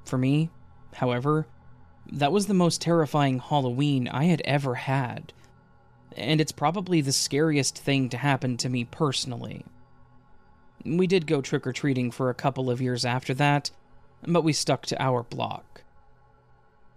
[0.03, 0.49] For me,
[0.93, 1.47] however,
[2.11, 5.33] that was the most terrifying Halloween I had ever had,
[6.15, 9.65] and it's probably the scariest thing to happen to me personally.
[10.85, 13.71] We did go trick or treating for a couple of years after that,
[14.27, 15.83] but we stuck to our block.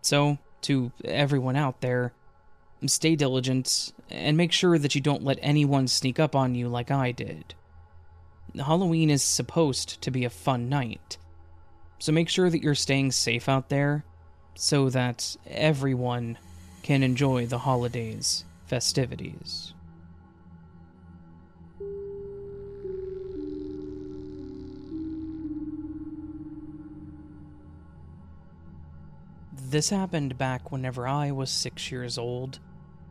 [0.02, 2.12] So, to everyone out there,
[2.86, 6.90] stay diligent and make sure that you don't let anyone sneak up on you like
[6.90, 7.54] I did.
[8.56, 11.18] Halloween is supposed to be a fun night,
[11.98, 14.04] so make sure that you're staying safe out there
[14.54, 16.38] so that everyone
[16.82, 19.74] can enjoy the holidays' festivities.
[29.70, 32.58] This happened back whenever I was six years old,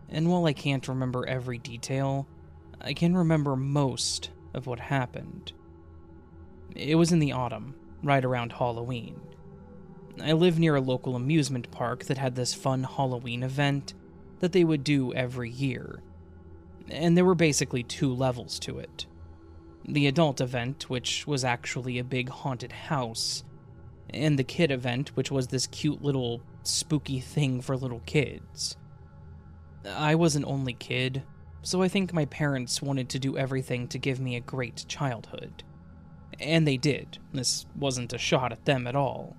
[0.09, 2.27] and while I can't remember every detail,
[2.81, 5.53] I can remember most of what happened.
[6.75, 9.21] It was in the autumn, right around Halloween.
[10.19, 13.93] I live near a local amusement park that had this fun Halloween event
[14.39, 16.01] that they would do every year.
[16.89, 19.05] And there were basically two levels to it.
[19.87, 23.43] The adult event, which was actually a big haunted house,
[24.09, 28.77] and the kid event, which was this cute little spooky thing for little kids.
[29.85, 31.23] I was an only kid,
[31.61, 35.63] so I think my parents wanted to do everything to give me a great childhood.
[36.39, 37.17] And they did.
[37.33, 39.35] This wasn't a shot at them at all.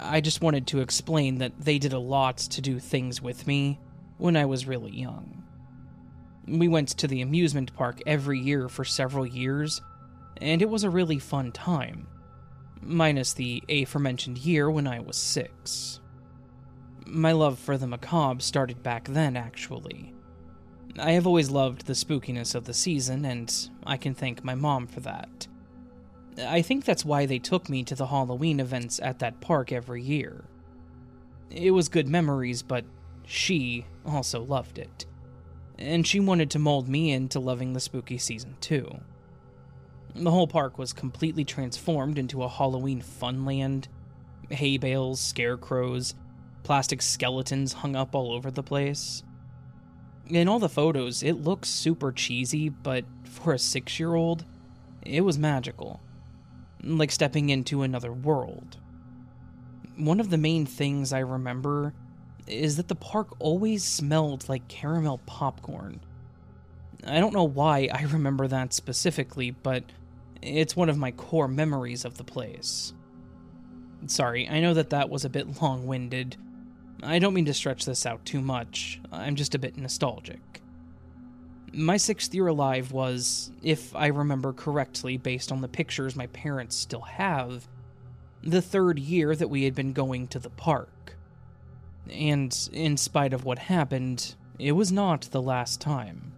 [0.00, 3.80] I just wanted to explain that they did a lot to do things with me
[4.18, 5.42] when I was really young.
[6.46, 9.80] We went to the amusement park every year for several years,
[10.40, 12.06] and it was a really fun time,
[12.84, 16.00] minus the aforementioned year when I was six.
[17.06, 20.14] My love for the macabre started back then, actually.
[20.98, 23.52] I have always loved the spookiness of the season, and
[23.84, 25.48] I can thank my mom for that.
[26.38, 30.02] I think that's why they took me to the Halloween events at that park every
[30.02, 30.44] year.
[31.50, 32.84] It was good memories, but
[33.26, 35.06] she also loved it.
[35.78, 39.00] And she wanted to mold me into loving the spooky season too.
[40.14, 43.88] The whole park was completely transformed into a Halloween funland.
[44.50, 46.14] Hay bales, scarecrows,
[46.62, 49.22] plastic skeletons hung up all over the place.
[50.28, 54.44] In all the photos, it looks super cheesy, but for a six year old,
[55.02, 56.00] it was magical
[56.84, 58.76] like stepping into another world.
[59.96, 61.94] One of the main things I remember
[62.46, 66.00] is that the park always smelled like caramel popcorn.
[67.06, 69.84] I don't know why I remember that specifically, but
[70.44, 72.92] it's one of my core memories of the place.
[74.06, 76.36] Sorry, I know that that was a bit long winded.
[77.02, 80.40] I don't mean to stretch this out too much, I'm just a bit nostalgic.
[81.72, 86.76] My sixth year alive was, if I remember correctly based on the pictures my parents
[86.76, 87.66] still have,
[88.42, 91.16] the third year that we had been going to the park.
[92.10, 96.32] And in spite of what happened, it was not the last time.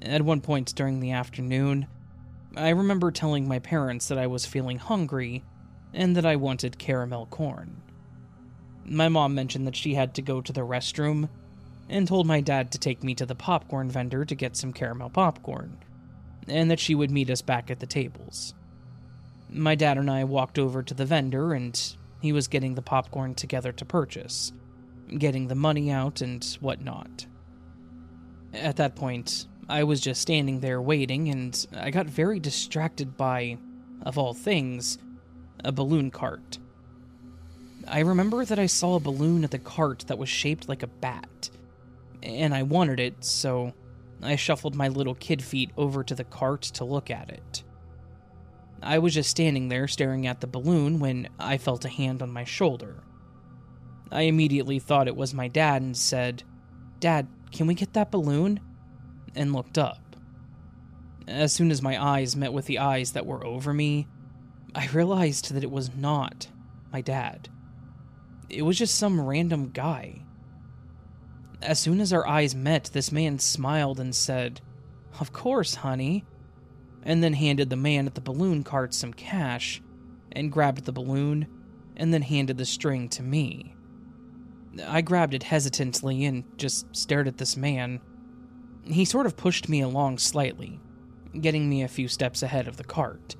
[0.00, 1.86] At one point during the afternoon,
[2.56, 5.42] I remember telling my parents that I was feeling hungry
[5.94, 7.82] and that I wanted caramel corn.
[8.84, 11.28] My mom mentioned that she had to go to the restroom
[11.88, 15.10] and told my dad to take me to the popcorn vendor to get some caramel
[15.10, 15.78] popcorn,
[16.48, 18.54] and that she would meet us back at the tables.
[19.50, 21.78] My dad and I walked over to the vendor, and
[22.20, 24.52] he was getting the popcorn together to purchase,
[25.18, 27.26] getting the money out and whatnot.
[28.54, 33.58] At that point, I was just standing there waiting, and I got very distracted by,
[34.02, 34.98] of all things,
[35.64, 36.58] a balloon cart.
[37.88, 40.86] I remember that I saw a balloon at the cart that was shaped like a
[40.86, 41.50] bat
[42.22, 43.72] and I wanted it, so
[44.22, 47.64] I shuffled my little kid feet over to the cart to look at it.
[48.82, 52.32] I was just standing there staring at the balloon when I felt a hand on
[52.32, 53.02] my shoulder.
[54.10, 56.42] I immediately thought it was my dad and said,
[57.00, 58.60] Dad, can we get that balloon?
[59.34, 60.16] And looked up.
[61.26, 64.08] As soon as my eyes met with the eyes that were over me,
[64.74, 66.48] I realized that it was not
[66.92, 67.48] my dad.
[68.48, 70.22] It was just some random guy.
[71.62, 74.60] As soon as our eyes met, this man smiled and said,
[75.20, 76.24] Of course, honey,
[77.04, 79.80] and then handed the man at the balloon cart some cash,
[80.32, 81.46] and grabbed the balloon,
[81.96, 83.74] and then handed the string to me.
[84.86, 88.00] I grabbed it hesitantly and just stared at this man.
[88.84, 90.80] He sort of pushed me along slightly,
[91.40, 93.36] getting me a few steps ahead of the cart.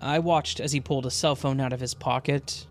[0.00, 2.66] I watched as he pulled a cell phone out of his pocket.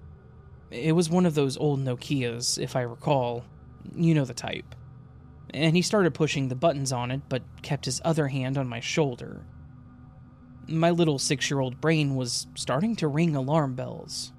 [0.70, 3.46] It was one of those old Nokias, if I recall,
[3.96, 4.76] you know the type.
[5.54, 8.80] And he started pushing the buttons on it, but kept his other hand on my
[8.80, 9.46] shoulder.
[10.68, 14.32] My little six year old brain was starting to ring alarm bells.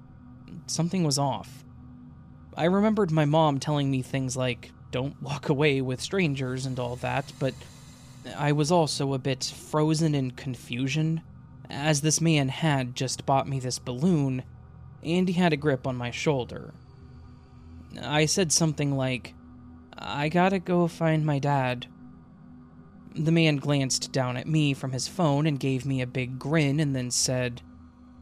[0.67, 1.63] Something was off.
[2.55, 6.95] I remembered my mom telling me things like, don't walk away with strangers and all
[6.97, 7.53] that, but
[8.37, 11.21] I was also a bit frozen in confusion,
[11.69, 14.43] as this man had just bought me this balloon,
[15.03, 16.73] and he had a grip on my shoulder.
[18.01, 19.33] I said something like,
[19.97, 21.87] I gotta go find my dad.
[23.15, 26.79] The man glanced down at me from his phone and gave me a big grin
[26.79, 27.61] and then said,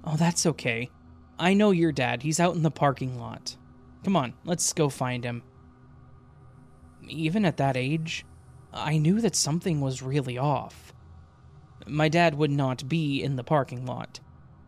[0.04, 0.90] Oh, that's okay.
[1.38, 2.24] I know your dad.
[2.24, 3.56] He's out in the parking lot.
[4.04, 5.44] Come on, let's go find him.
[7.12, 8.26] Even at that age,
[8.74, 10.94] I knew that something was really off.
[11.86, 14.22] My dad would not be in the parking lot.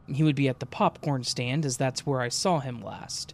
[0.08, 3.34] He would be at the popcorn stand, as that's where I saw him last.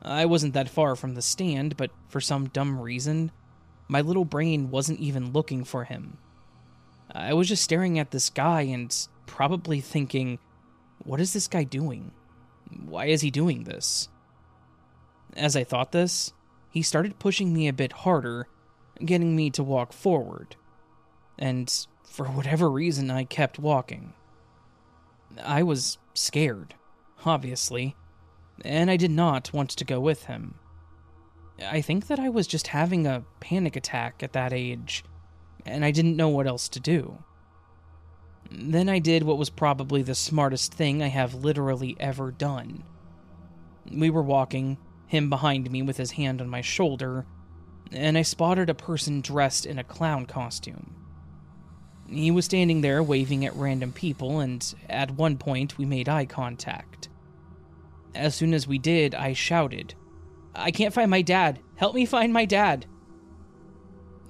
[0.00, 3.30] I wasn't that far from the stand, but for some dumb reason,
[3.88, 6.16] my little brain wasn't even looking for him.
[7.10, 8.94] I was just staring at this guy and
[9.26, 10.38] probably thinking,
[11.04, 12.12] what is this guy doing?
[12.86, 14.08] Why is he doing this?
[15.36, 16.32] As I thought this,
[16.74, 18.48] he started pushing me a bit harder,
[19.02, 20.56] getting me to walk forward.
[21.38, 21.72] And
[22.04, 24.12] for whatever reason, I kept walking.
[25.42, 26.74] I was scared,
[27.24, 27.96] obviously
[28.62, 30.54] and I did not want to go with him.
[31.62, 35.04] I think that I was just having a panic attack at that age,
[35.64, 37.22] and I didn't know what else to do.
[38.50, 42.84] Then I did what was probably the smartest thing I have literally ever done.
[43.90, 44.78] We were walking,
[45.14, 47.26] him behind me with his hand on my shoulder,
[47.92, 50.94] and I spotted a person dressed in a clown costume.
[52.08, 56.26] He was standing there waving at random people, and at one point we made eye
[56.26, 57.08] contact.
[58.14, 59.94] As soon as we did, I shouted,
[60.54, 61.60] I can't find my dad.
[61.76, 62.86] Help me find my dad.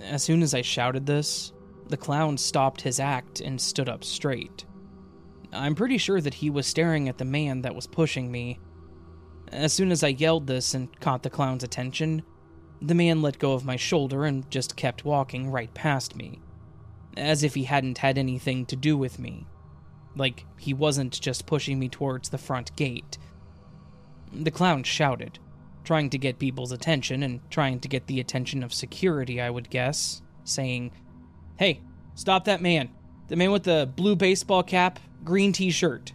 [0.01, 1.53] As soon as I shouted this,
[1.89, 4.65] the clown stopped his act and stood up straight.
[5.53, 8.59] I'm pretty sure that he was staring at the man that was pushing me.
[9.55, 12.25] As soon as I yelled this and caught the clown's attention,
[12.83, 16.41] the man let go of my shoulder and just kept walking right past me,
[17.17, 19.47] as if he hadn't had anything to do with me.
[20.17, 23.17] Like he wasn't just pushing me towards the front gate.
[24.33, 25.39] The clown shouted,
[25.85, 29.71] trying to get people's attention and trying to get the attention of security, I would
[29.71, 30.91] guess, saying,
[31.59, 31.81] Hey,
[32.17, 32.91] stop that man.
[33.29, 36.13] The man with the blue baseball cap, green t shirt.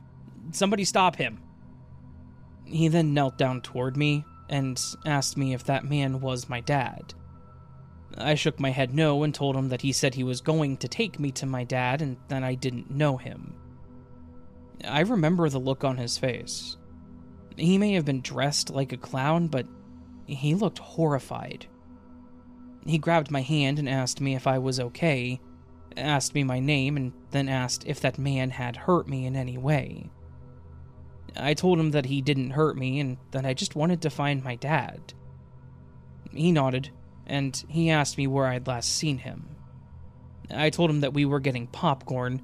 [0.52, 1.40] Somebody stop him.
[2.70, 7.14] He then knelt down toward me and asked me if that man was my dad.
[8.18, 10.88] I shook my head no and told him that he said he was going to
[10.88, 13.54] take me to my dad and that I didn't know him.
[14.88, 16.78] I remember the look on his face.
[17.56, 19.68] He may have been dressed like a clown, but
[20.26, 21.68] he looked horrified.
[22.86, 25.40] He grabbed my hand and asked me if I was okay,
[25.98, 29.58] asked me my name, and then asked if that man had hurt me in any
[29.58, 30.10] way.
[31.36, 34.44] I told him that he didn't hurt me and that I just wanted to find
[34.44, 35.14] my dad.
[36.32, 36.92] He nodded,
[37.26, 39.56] and he asked me where I'd last seen him.
[40.52, 42.42] I told him that we were getting popcorn,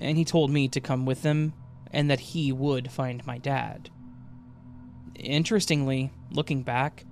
[0.00, 1.52] and he told me to come with him
[1.92, 3.90] and that he would find my dad.
[5.14, 7.04] Interestingly, looking back,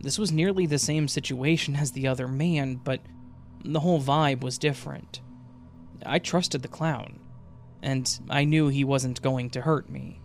[0.00, 3.00] this was nearly the same situation as the other man, but
[3.64, 5.20] the whole vibe was different.
[6.04, 7.20] I trusted the clown,
[7.82, 10.21] and I knew he wasn't going to hurt me.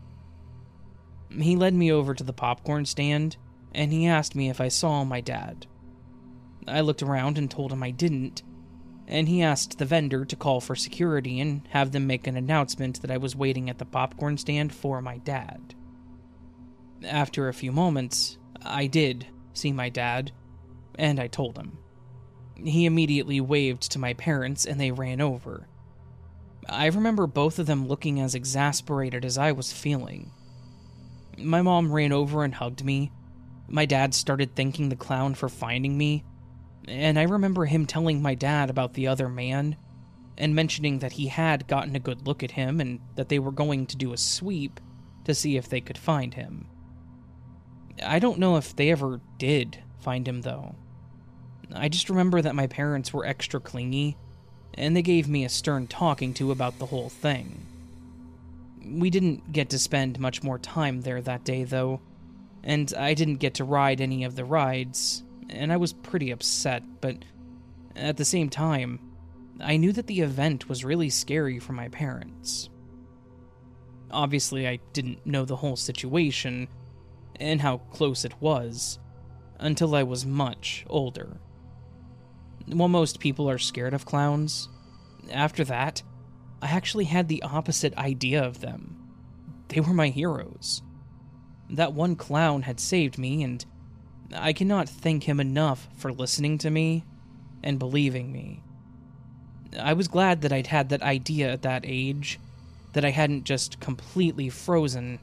[1.29, 3.37] He led me over to the popcorn stand,
[3.73, 5.67] and he asked me if I saw my dad.
[6.67, 8.43] I looked around and told him I didn't,
[9.07, 13.01] and he asked the vendor to call for security and have them make an announcement
[13.01, 15.75] that I was waiting at the popcorn stand for my dad.
[17.03, 20.31] After a few moments, I did see my dad,
[20.95, 21.77] and I told him.
[22.55, 25.67] He immediately waved to my parents and they ran over.
[26.67, 30.31] I remember both of them looking as exasperated as I was feeling.
[31.38, 33.11] My mom ran over and hugged me.
[33.68, 36.23] My dad started thanking the clown for finding me,
[36.88, 39.76] and I remember him telling my dad about the other man
[40.38, 43.51] and mentioning that he had gotten a good look at him and that they were
[43.51, 44.80] going to do a sweep
[45.26, 46.68] to see if they could find him.
[48.03, 50.76] I don't know if they ever did find him, though.
[51.73, 54.15] I just remember that my parents were extra clingy,
[54.76, 57.65] and they gave me a stern talking to about the whole thing.
[58.89, 62.01] We didn't get to spend much more time there that day, though,
[62.64, 66.84] and I didn't get to ride any of the rides, and I was pretty upset,
[67.01, 67.18] but
[67.95, 68.99] at the same time,
[69.59, 72.69] I knew that the event was really scary for my parents.
[74.11, 76.68] Obviously, I didn't know the whole situation,
[77.39, 78.99] and how close it was
[79.59, 81.38] until I was much older.
[82.68, 84.69] While most people are scared of clowns,
[85.31, 86.03] after that,
[86.61, 88.95] I actually had the opposite idea of them.
[89.69, 90.81] They were my heroes.
[91.69, 93.65] That one clown had saved me, and
[94.34, 97.03] I cannot thank him enough for listening to me
[97.63, 98.63] and believing me.
[99.79, 102.39] I was glad that I'd had that idea at that age,
[102.93, 105.19] that I hadn't just completely frozen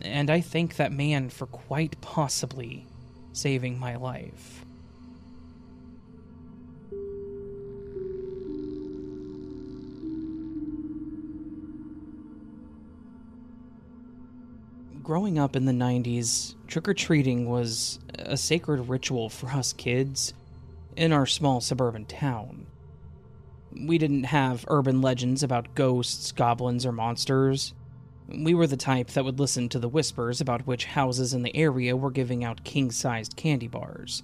[0.00, 2.86] and I thank that man for quite possibly
[3.32, 4.64] saving my life.
[15.08, 20.34] Growing up in the 90s, trick or treating was a sacred ritual for us kids
[20.96, 22.66] in our small suburban town.
[23.72, 27.72] We didn't have urban legends about ghosts, goblins, or monsters.
[28.28, 31.56] We were the type that would listen to the whispers about which houses in the
[31.56, 34.22] area were giving out king sized candy bars.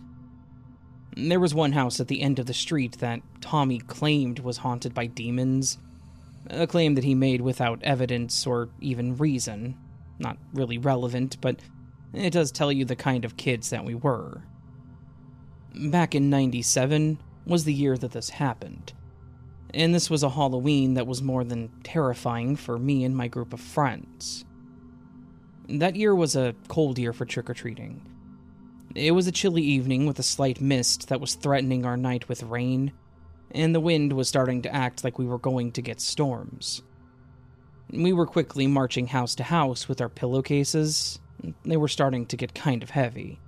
[1.17, 4.93] There was one house at the end of the street that Tommy claimed was haunted
[4.93, 5.79] by demons,
[6.51, 9.79] a claim that he made without evidence or even reason.
[10.25, 11.61] Not really relevant, but
[12.13, 14.43] it does tell you the kind of kids that we were.
[15.75, 18.93] Back in 97 was the year that this happened
[19.75, 23.53] and this was a Halloween that was more than terrifying for me and my group
[23.53, 24.45] of friends.
[25.69, 28.07] That year was a cold year for trick or treating.
[28.95, 32.45] It was a chilly evening with a slight mist that was threatening our night with
[32.45, 32.93] rain,
[33.51, 36.83] and the wind was starting to act like we were going to get storms.
[37.97, 41.21] We were quickly marching house to house with our pillowcases,
[41.65, 43.39] They were starting to get kind of heavy.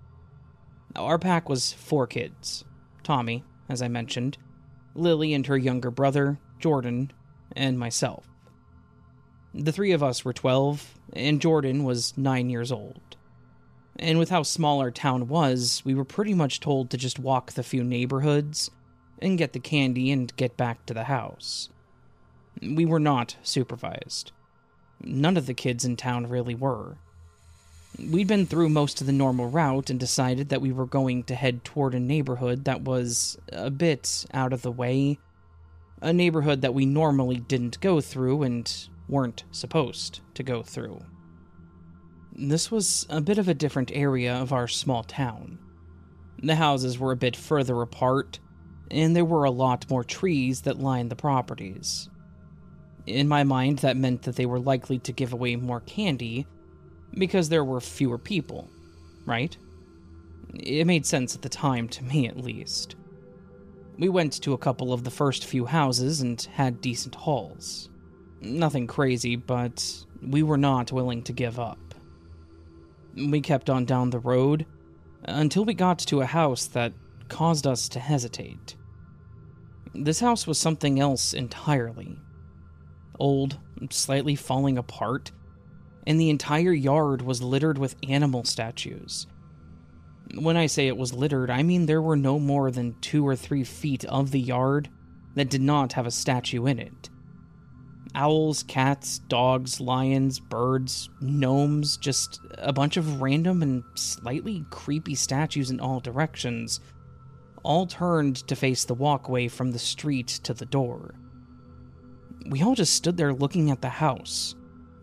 [0.95, 2.65] Our pack was four kids
[3.03, 4.39] Tommy, as I mentioned,
[4.95, 7.13] Lily and her younger brother, Jordan,
[7.57, 8.29] and myself.
[9.53, 13.17] The three of us were 12, and Jordan was 9 years old.
[13.99, 17.53] And with how small our town was, we were pretty much told to just walk
[17.53, 18.71] the few neighborhoods
[19.21, 21.69] and get the candy and get back to the house.
[22.63, 24.33] We were not supervised.
[25.01, 26.97] None of the kids in town really were.
[27.99, 31.35] We'd been through most of the normal route and decided that we were going to
[31.35, 35.19] head toward a neighborhood that was a bit out of the way.
[36.03, 41.03] A neighborhood that we normally didn't go through and weren't supposed to go through.
[42.35, 45.59] This was a bit of a different area of our small town.
[46.43, 48.41] The houses were a bit further apart,
[48.91, 52.11] and there were a lot more trees that lined the properties.
[53.07, 56.47] In my mind, that meant that they were likely to give away more candy
[57.15, 58.69] because there were fewer people,
[59.25, 59.57] right?
[60.55, 62.97] It made sense at the time, to me at least.
[63.99, 67.89] We went to a couple of the first few houses and had decent hauls.
[68.41, 71.79] Nothing crazy, but we were not willing to give up.
[73.15, 74.67] We kept on down the road
[75.25, 76.93] until we got to a house that
[77.29, 78.77] caused us to hesitate.
[79.95, 82.19] This house was something else entirely.
[83.19, 83.59] Old,
[83.91, 85.33] slightly falling apart,
[86.07, 89.27] and the entire yard was littered with animal statues.
[90.35, 93.37] When I say it was littered, I mean there were no more than two or
[93.37, 94.91] three feet of the yard
[95.35, 97.11] that did not have a statue in it
[98.17, 105.71] owls, cats, dogs, lions, birds, gnomes, just a bunch of random and slightly creepy statues
[105.71, 106.81] in all directions,
[107.63, 111.15] all turned to face the walkway from the street to the door.
[112.49, 114.55] We all just stood there looking at the house,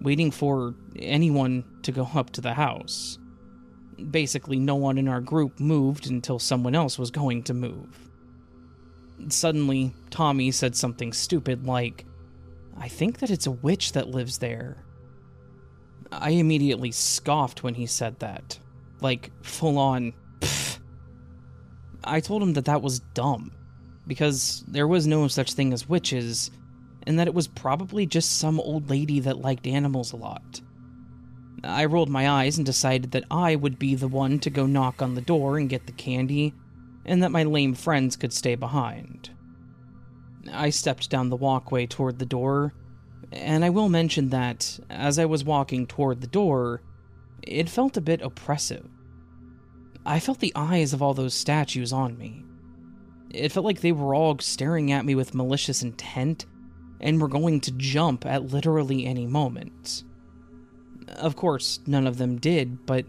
[0.01, 3.17] waiting for anyone to go up to the house.
[4.11, 8.09] Basically, no one in our group moved until someone else was going to move.
[9.29, 12.05] Suddenly, Tommy said something stupid like,
[12.77, 14.77] I think that it's a witch that lives there.
[16.11, 18.57] I immediately scoffed when he said that.
[19.01, 20.79] Like, full on, pfft.
[22.03, 23.51] I told him that that was dumb,
[24.07, 26.51] because there was no such thing as witches,
[27.05, 30.61] and that it was probably just some old lady that liked animals a lot.
[31.63, 35.01] I rolled my eyes and decided that I would be the one to go knock
[35.01, 36.53] on the door and get the candy,
[37.05, 39.29] and that my lame friends could stay behind.
[40.51, 42.73] I stepped down the walkway toward the door,
[43.31, 46.81] and I will mention that, as I was walking toward the door,
[47.41, 48.87] it felt a bit oppressive.
[50.05, 52.43] I felt the eyes of all those statues on me.
[53.29, 56.45] It felt like they were all staring at me with malicious intent
[57.03, 60.05] and were going to jump at literally any moment.
[61.09, 63.05] Of course, none of them did, but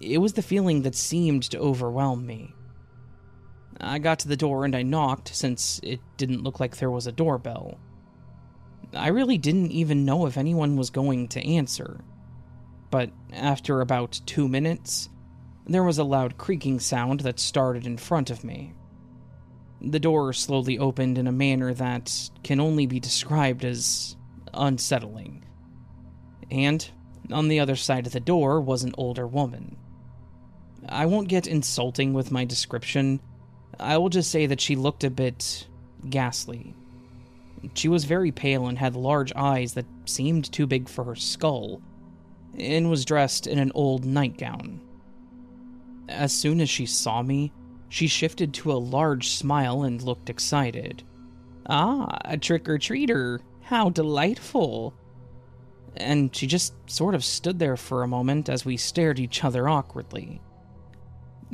[0.00, 2.52] it was the feeling that seemed to overwhelm me.
[3.80, 7.06] I got to the door and I knocked since it didn't look like there was
[7.06, 7.78] a doorbell.
[8.92, 12.00] I really didn't even know if anyone was going to answer.
[12.90, 15.08] But after about two minutes,
[15.66, 18.74] there was a loud creaking sound that started in front of me.
[19.80, 24.16] The door slowly opened in a manner that can only be described as
[24.52, 25.44] unsettling.
[26.50, 26.88] And
[27.30, 29.76] on the other side of the door was an older woman.
[30.88, 33.20] I won't get insulting with my description,
[33.80, 35.66] I will just say that she looked a bit
[36.08, 36.74] ghastly.
[37.74, 41.80] She was very pale and had large eyes that seemed too big for her skull,
[42.58, 44.80] and was dressed in an old nightgown.
[46.08, 47.52] As soon as she saw me,
[47.90, 51.02] she shifted to a large smile and looked excited.
[51.66, 53.40] Ah, a trick or treater!
[53.62, 54.94] How delightful!
[55.96, 59.68] And she just sort of stood there for a moment as we stared each other
[59.68, 60.40] awkwardly.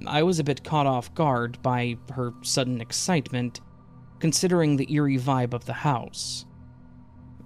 [0.07, 3.63] I was a bit caught off guard by her sudden excitement,
[4.19, 6.45] considering the eerie vibe of the house.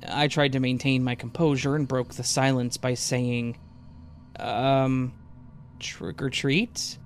[0.09, 3.57] I tried to maintain my composure and broke the silence by saying,
[4.37, 5.13] Um,
[5.79, 6.99] trick or treat?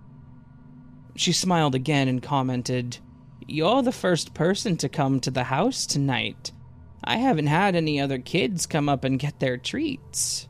[1.16, 2.98] She smiled again and commented,
[3.46, 6.52] You're the first person to come to the house tonight.
[7.04, 10.48] I haven't had any other kids come up and get their treats.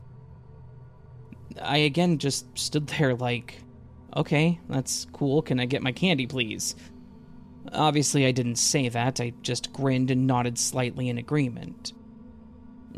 [1.61, 3.61] I again just stood there like,
[4.15, 5.41] Okay, that's cool.
[5.41, 6.75] Can I get my candy, please?
[7.73, 9.19] Obviously, I didn't say that.
[9.19, 11.93] I just grinned and nodded slightly in agreement.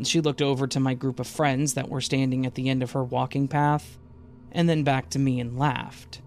[0.04, 2.92] She looked over to my group of friends that were standing at the end of
[2.92, 3.98] her walking path,
[4.52, 6.20] and then back to me and laughed.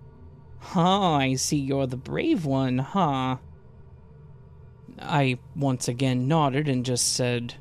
[0.61, 3.37] Huh, I see you're the brave one, huh?
[4.99, 7.55] I once again nodded and just said,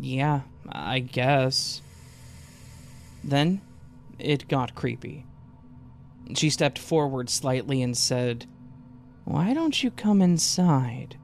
[0.00, 1.80] Yeah, I guess.
[3.24, 3.62] Then
[4.18, 5.24] it got creepy.
[6.34, 8.46] She stepped forward slightly and said,
[9.24, 11.16] Why don't you come inside?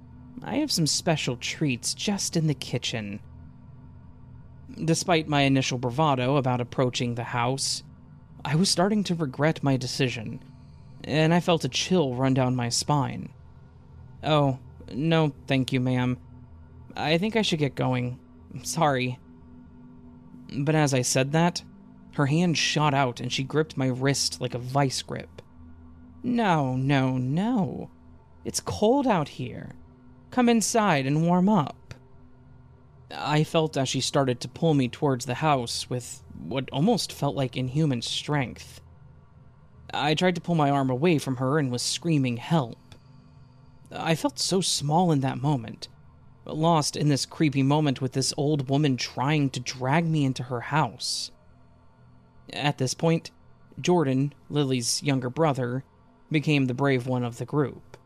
[0.42, 3.20] I have some special treats just in the kitchen.
[4.82, 7.82] Despite my initial bravado about approaching the house,
[8.44, 10.40] I was starting to regret my decision,
[11.08, 13.30] and I felt a chill run down my spine.
[14.22, 14.58] Oh,
[14.92, 16.18] no, thank you, ma'am.
[16.94, 18.18] I think I should get going.
[18.62, 19.18] Sorry.
[20.54, 21.62] But as I said that,
[22.12, 25.40] her hand shot out and she gripped my wrist like a vice grip.
[26.22, 27.90] No, no, no.
[28.44, 29.70] It's cold out here.
[30.30, 31.94] Come inside and warm up.
[33.10, 37.34] I felt as she started to pull me towards the house with what almost felt
[37.34, 38.82] like inhuman strength.
[39.92, 42.78] I tried to pull my arm away from her and was screaming help.
[43.90, 45.88] I felt so small in that moment,
[46.44, 50.60] lost in this creepy moment with this old woman trying to drag me into her
[50.60, 51.30] house.
[52.52, 53.30] At this point,
[53.80, 55.84] Jordan, Lily's younger brother,
[56.30, 57.96] became the brave one of the group.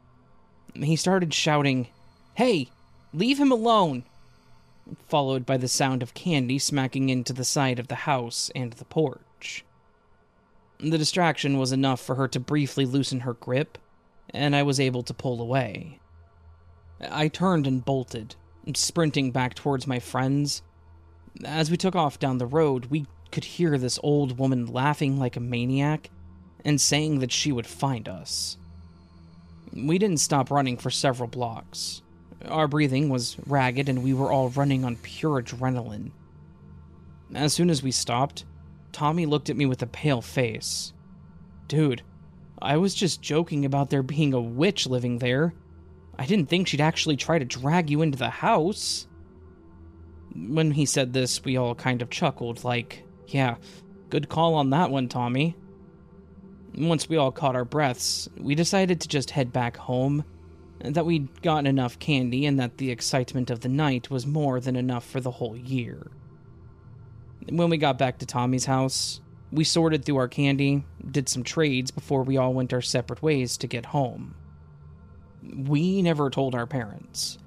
[0.74, 1.88] He started shouting,
[2.34, 2.68] Hey,
[3.12, 4.04] leave him alone!
[5.08, 8.84] Followed by the sound of candy smacking into the side of the house and the
[8.84, 9.20] porch.
[10.82, 13.78] The distraction was enough for her to briefly loosen her grip,
[14.30, 16.00] and I was able to pull away.
[17.08, 18.34] I turned and bolted,
[18.74, 20.62] sprinting back towards my friends.
[21.44, 25.36] As we took off down the road, we could hear this old woman laughing like
[25.36, 26.10] a maniac
[26.64, 28.56] and saying that she would find us.
[29.72, 32.02] We didn't stop running for several blocks.
[32.48, 36.10] Our breathing was ragged, and we were all running on pure adrenaline.
[37.34, 38.44] As soon as we stopped,
[38.92, 40.92] Tommy looked at me with a pale face.
[41.66, 42.02] Dude,
[42.60, 45.54] I was just joking about there being a witch living there.
[46.18, 49.06] I didn't think she'd actually try to drag you into the house.
[50.34, 53.56] When he said this, we all kind of chuckled, like, yeah,
[54.10, 55.56] good call on that one, Tommy.
[56.74, 60.24] Once we all caught our breaths, we decided to just head back home
[60.80, 64.76] that we'd gotten enough candy and that the excitement of the night was more than
[64.76, 66.10] enough for the whole year.
[67.48, 69.20] When we got back to Tommy's house,
[69.50, 73.56] we sorted through our candy, did some trades before we all went our separate ways
[73.58, 74.34] to get home.
[75.42, 77.38] We never told our parents,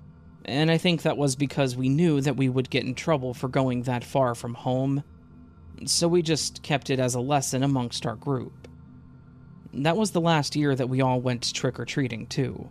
[0.43, 3.47] and I think that was because we knew that we would get in trouble for
[3.47, 5.03] going that far from home,
[5.85, 8.67] so we just kept it as a lesson amongst our group.
[9.73, 12.69] That was the last year that we all went trick or treating, too.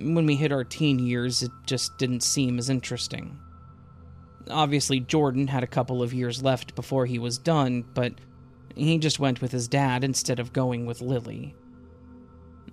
[0.00, 3.38] When we hit our teen years, it just didn't seem as interesting.
[4.50, 8.14] Obviously, Jordan had a couple of years left before he was done, but
[8.74, 11.54] he just went with his dad instead of going with Lily.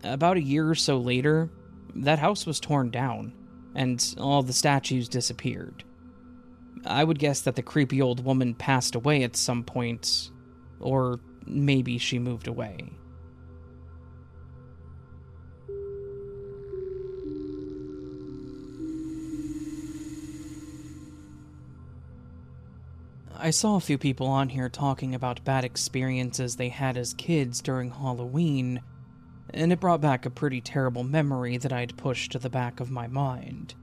[0.03, 1.49] About a year or so later,
[1.95, 3.33] that house was torn down,
[3.73, 5.83] and all the statues disappeared.
[6.85, 10.31] I would guess that the creepy old woman passed away at some point,
[10.79, 12.89] or maybe she moved away.
[23.35, 27.61] I saw a few people on here talking about bad experiences they had as kids
[27.61, 28.81] during Halloween,
[29.53, 32.91] and it brought back a pretty terrible memory that I'd pushed to the back of
[32.91, 33.73] my mind.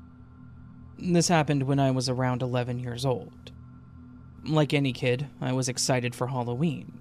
[0.98, 3.52] This happened when I was around 11 years old.
[4.44, 6.98] Like any kid, I was excited for Halloween.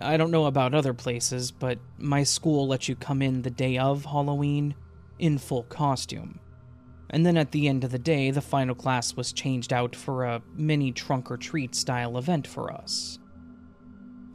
[0.00, 3.78] I don't know about other places, but my school lets you come in the day
[3.78, 4.74] of Halloween
[5.18, 6.40] in full costume
[7.12, 10.24] and then at the end of the day, the final class was changed out for
[10.24, 13.18] a mini trunk or treat style event for us.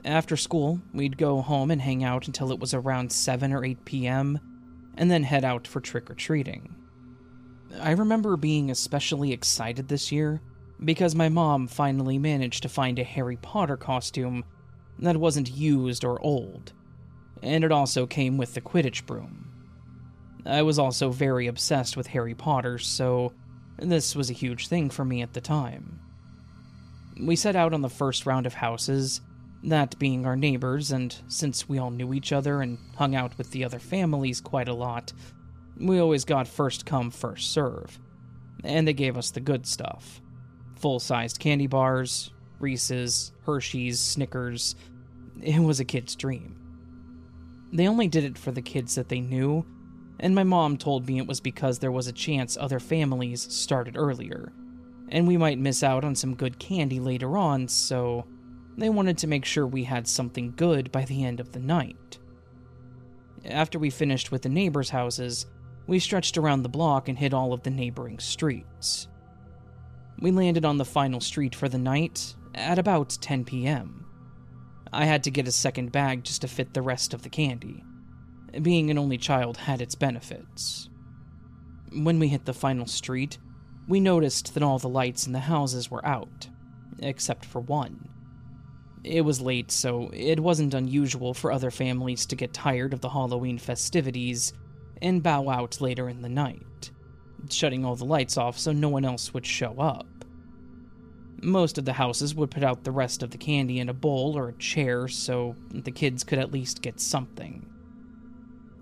[0.06, 3.84] After school, we'd go home and hang out until it was around 7 or 8
[3.84, 4.40] p.m.,
[4.96, 6.76] and then head out for trick or treating.
[7.82, 10.42] I remember being especially excited this year
[10.84, 14.46] because my mom finally managed to find a Harry Potter costume
[15.00, 16.74] that wasn't used or old,
[17.42, 19.47] and it also came with the Quidditch broom.
[20.48, 23.34] I was also very obsessed with Harry Potter, so
[23.78, 26.00] this was a huge thing for me at the time.
[27.20, 29.22] We set out on the first round of houses,
[29.64, 33.52] that being our neighbors, and since we all knew each other and hung out with
[33.52, 35.12] the other families quite a lot,
[35.80, 38.00] we always got first come, first serve.
[38.64, 40.22] And they gave us the good stuff
[40.76, 42.30] full sized candy bars,
[42.60, 44.76] Reese's, Hershey's, Snickers.
[45.42, 46.56] It was a kid's dream.
[47.74, 49.66] They only did it for the kids that they knew
[50.20, 53.98] and my mom told me it was because there was a chance other families started
[53.98, 54.52] earlier,
[55.10, 58.26] and we might miss out on some good candy later on, so
[58.78, 62.20] they wanted to make sure we had something good by the end of the night.
[63.46, 65.46] After we finished with the neighbors' houses,
[65.88, 69.08] we stretched around the block and hit all of the neighboring streets.
[70.20, 74.06] We landed on the final street for the night at about 10 p.m.
[74.92, 77.84] I had to get a second bag just to fit the rest of the candy.
[78.62, 80.90] Being an only child had its benefits.
[81.92, 83.38] When we hit the final street,
[83.88, 86.50] we noticed that all the lights in the houses were out,
[87.00, 88.10] except for one.
[89.04, 93.10] It was late, so it wasn't unusual for other families to get tired of the
[93.10, 94.54] Halloween festivities
[95.02, 96.92] and bow out later in the night,
[97.50, 100.08] shutting all the lights off so no one else would show up.
[101.42, 104.38] Most of the houses would put out the rest of the candy in a bowl
[104.38, 107.66] or a chair so the kids could at least get something.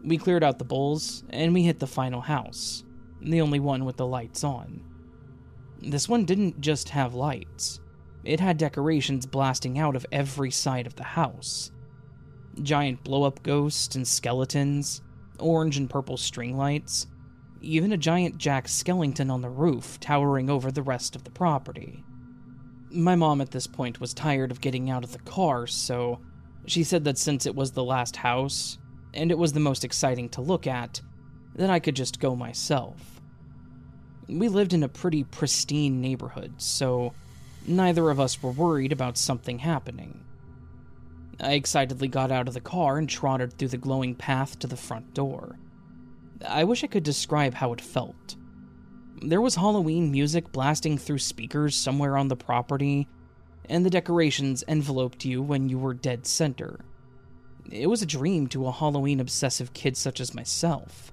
[0.05, 2.83] We cleared out the bowls and we hit the final house,
[3.21, 4.83] the only one with the lights on.
[5.81, 7.79] This one didn't just have lights,
[8.23, 11.71] it had decorations blasting out of every side of the house
[12.61, 15.01] giant blow up ghosts and skeletons,
[15.39, 17.07] orange and purple string lights,
[17.61, 22.03] even a giant Jack Skellington on the roof towering over the rest of the property.
[22.91, 26.21] My mom at this point was tired of getting out of the car, so
[26.65, 28.77] she said that since it was the last house,
[29.15, 31.01] and it was the most exciting to look at,
[31.55, 33.21] then I could just go myself.
[34.27, 37.13] We lived in a pretty pristine neighborhood, so
[37.67, 40.23] neither of us were worried about something happening.
[41.39, 44.77] I excitedly got out of the car and trotted through the glowing path to the
[44.77, 45.57] front door.
[46.47, 48.35] I wish I could describe how it felt.
[49.21, 53.07] There was Halloween music blasting through speakers somewhere on the property,
[53.69, 56.79] and the decorations enveloped you when you were dead center.
[57.71, 61.11] It was a dream to a Halloween obsessive kid such as myself.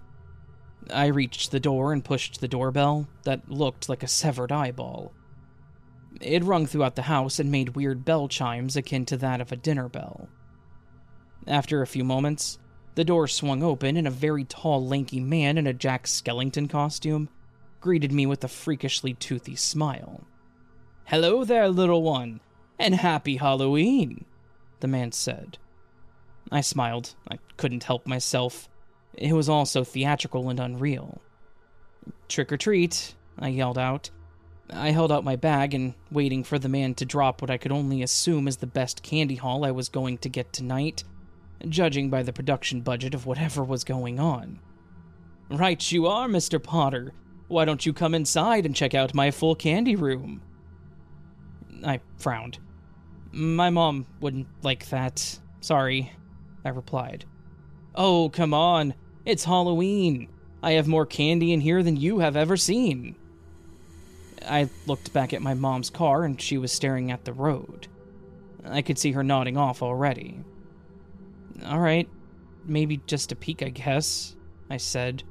[0.92, 5.12] I reached the door and pushed the doorbell that looked like a severed eyeball.
[6.20, 9.56] It rung throughout the house and made weird bell chimes akin to that of a
[9.56, 10.28] dinner bell.
[11.46, 12.58] After a few moments,
[12.94, 17.28] the door swung open and a very tall, lanky man in a Jack Skellington costume
[17.80, 20.24] greeted me with a freakishly toothy smile.
[21.04, 22.40] Hello there, little one,
[22.78, 24.24] and happy Halloween,
[24.80, 25.58] the man said.
[26.52, 27.14] I smiled.
[27.28, 28.68] I couldn't help myself.
[29.14, 31.20] It was all so theatrical and unreal.
[32.28, 34.10] Trick or treat, I yelled out,
[34.70, 37.72] I held out my bag and, waiting for the man to drop what I could
[37.72, 41.04] only assume is the best candy haul I was going to get tonight,
[41.68, 44.60] judging by the production budget of whatever was going on.
[45.50, 46.62] Right, you are, Mr.
[46.62, 47.12] Potter.
[47.48, 50.40] Why don't you come inside and check out my full candy room?
[51.84, 52.58] I frowned.
[53.30, 55.38] My mom wouldn't like that.
[55.60, 56.12] Sorry,
[56.64, 57.24] I replied.
[57.94, 58.94] Oh, come on.
[59.24, 60.28] It's Halloween.
[60.62, 63.16] I have more candy in here than you have ever seen.
[64.46, 67.88] I looked back at my mom's car and she was staring at the road.
[68.64, 70.40] I could see her nodding off already.
[71.64, 72.08] Alright,
[72.64, 74.36] maybe just a peek, I guess,
[74.70, 75.22] I said.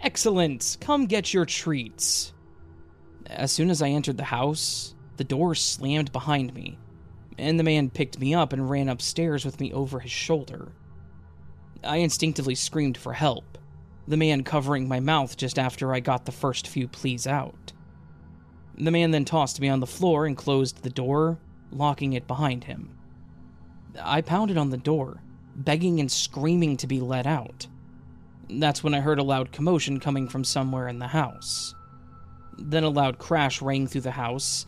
[0.00, 0.76] Excellent!
[0.80, 2.32] Come get your treats.
[3.26, 6.78] As soon as I entered the house, the door slammed behind me,
[7.38, 10.72] and the man picked me up and ran upstairs with me over his shoulder.
[11.82, 13.58] I instinctively screamed for help,
[14.06, 17.72] the man covering my mouth just after I got the first few pleas out.
[18.76, 21.38] The man then tossed me on the floor and closed the door,
[21.70, 22.98] locking it behind him.
[24.00, 25.22] I pounded on the door,
[25.54, 27.66] begging and screaming to be let out.
[28.50, 31.74] That's when I heard a loud commotion coming from somewhere in the house.
[32.58, 34.66] Then a loud crash rang through the house,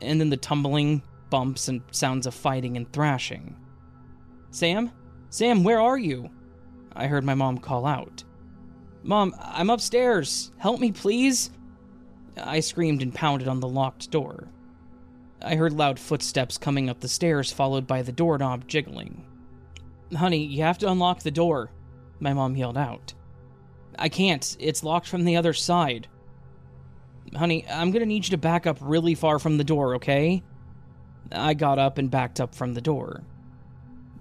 [0.00, 1.02] and then the tumbling,
[1.32, 3.56] bumps, and sounds of fighting and thrashing.
[4.50, 4.92] Sam?
[5.30, 6.28] Sam, where are you?
[6.94, 8.22] I heard my mom call out.
[9.02, 10.52] Mom, I'm upstairs.
[10.58, 11.50] Help me, please.
[12.36, 14.48] I screamed and pounded on the locked door.
[15.40, 19.24] I heard loud footsteps coming up the stairs, followed by the doorknob jiggling.
[20.14, 21.70] Honey, you have to unlock the door,
[22.20, 23.14] my mom yelled out.
[23.98, 26.08] I can't, it's locked from the other side.
[27.34, 30.42] Honey, I'm gonna need you to back up really far from the door, okay?
[31.34, 33.22] I got up and backed up from the door.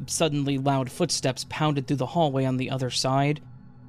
[0.07, 3.41] Suddenly, loud footsteps pounded through the hallway on the other side,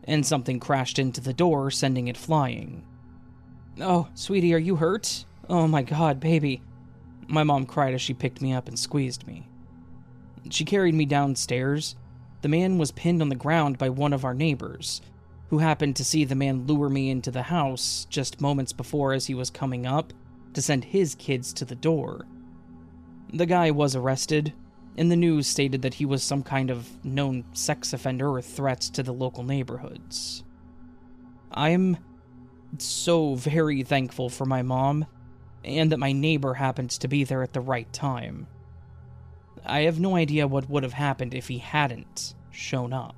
[0.04, 2.84] and something crashed into the door, sending it flying.
[3.80, 5.24] Oh, sweetie, are you hurt?
[5.48, 6.62] Oh my god, baby.
[7.28, 9.48] My mom cried as she picked me up and squeezed me.
[10.50, 11.96] She carried me downstairs.
[12.42, 15.00] The man was pinned on the ground by one of our neighbors,
[15.48, 19.26] who happened to see the man lure me into the house just moments before as
[19.26, 20.12] he was coming up
[20.54, 22.26] to send his kids to the door.
[23.32, 24.52] The guy was arrested,
[24.96, 28.80] and the news stated that he was some kind of known sex offender or threat
[28.80, 30.44] to the local neighborhoods.
[31.50, 31.96] I'm
[32.78, 35.06] so very thankful for my mom,
[35.64, 38.48] and that my neighbor happened to be there at the right time.
[39.64, 43.16] I have no idea what would have happened if he hadn't shown up.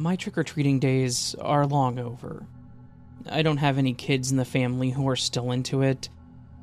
[0.00, 2.46] My trick or treating days are long over.
[3.30, 6.08] I don't have any kids in the family who are still into it,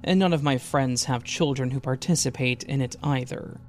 [0.04, 3.60] and none of my friends have children who participate in it either.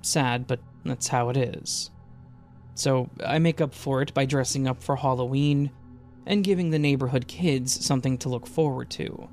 [0.00, 1.90] Sad, but that's how it is.
[2.74, 5.70] So I make up for it by dressing up for Halloween
[6.24, 9.28] and giving the neighborhood kids something to look forward to.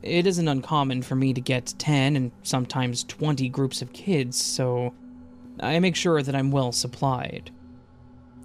[0.00, 4.94] It isn't uncommon for me to get 10 and sometimes 20 groups of kids, so
[5.58, 7.50] I make sure that I'm well supplied.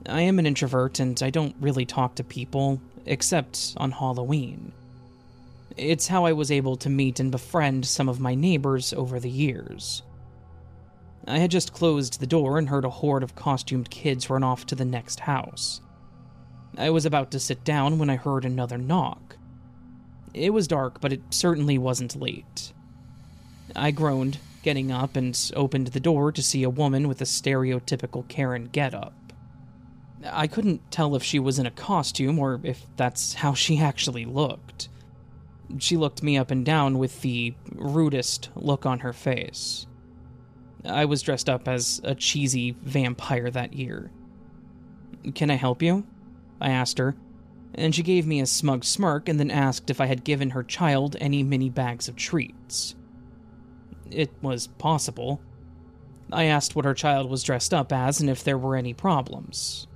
[0.06, 4.72] I am an introvert and I don't really talk to people, except on Halloween.
[5.76, 9.30] It's how I was able to meet and befriend some of my neighbors over the
[9.30, 10.04] years.
[11.28, 14.66] I had just closed the door and heard a horde of costumed kids run off
[14.68, 15.82] to the next house.
[16.78, 19.38] I was about to sit down when I heard another knock.
[20.34, 22.72] It was dark, but it certainly wasn't late.
[23.76, 28.28] I groaned, getting up, and opened the door to see a woman with a stereotypical
[28.28, 29.29] Karen getup.
[30.26, 34.26] I couldn't tell if she was in a costume or if that's how she actually
[34.26, 34.90] looked.
[35.78, 39.86] She looked me up and down with the rudest look on her face.
[40.86, 44.12] I was dressed up as a cheesy vampire that year.
[45.36, 46.06] Can I help you?
[46.60, 47.16] I asked her,
[47.76, 50.64] and she gave me a smug smirk and then asked if I had given her
[50.64, 52.96] child any mini bags of treats.
[54.10, 55.42] It was possible.
[56.32, 59.88] I asked what her child was dressed up as and if there were any problems.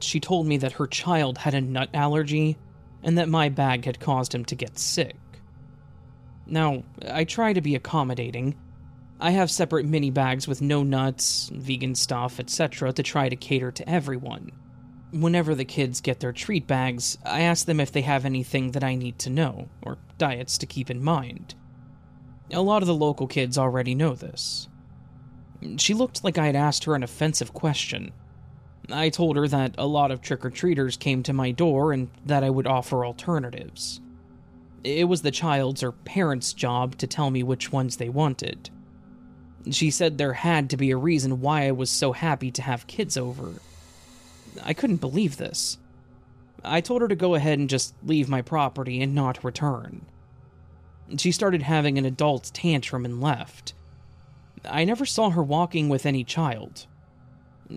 [0.00, 2.56] She told me that her child had a nut allergy
[3.02, 5.16] and that my bag had caused him to get sick.
[6.46, 8.56] Now, I try to be accommodating.
[9.20, 13.70] I have separate mini bags with no nuts, vegan stuff, etc., to try to cater
[13.72, 14.50] to everyone.
[15.12, 18.84] Whenever the kids get their treat bags, I ask them if they have anything that
[18.84, 21.54] I need to know, or diets to keep in mind.
[22.52, 24.68] A lot of the local kids already know this.
[25.78, 28.12] She looked like I had asked her an offensive question,
[28.90, 32.08] I told her that a lot of trick or treaters came to my door and
[32.26, 34.00] that I would offer alternatives.
[34.82, 38.68] It was the child's or parents' job to tell me which ones they wanted.
[39.70, 42.86] She said there had to be a reason why I was so happy to have
[42.86, 43.54] kids over.
[44.62, 45.78] I couldn't believe this.
[46.62, 50.04] I told her to go ahead and just leave my property and not return.
[51.16, 53.72] She started having an adult tantrum and left.
[54.68, 56.86] I never saw her walking with any child,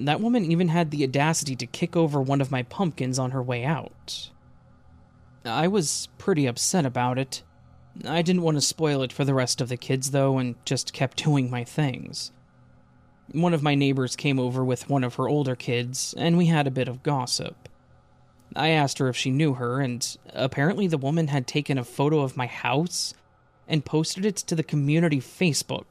[0.06, 3.41] that woman even had the audacity to kick over one of my pumpkins on her
[3.41, 4.30] way out.
[5.45, 7.44] I was pretty upset about it.
[8.06, 10.94] I didn't want to spoil it for the rest of the kids, though, and just
[10.94, 12.32] kept doing my things.
[13.32, 16.68] One of my neighbors came over with one of her older kids, and we had
[16.68, 17.68] a bit of gossip.
[18.56, 22.22] I asked her if she knew her, and apparently the woman had taken a photo
[22.22, 23.14] of my house
[23.68, 25.86] and posted it to the community Facebook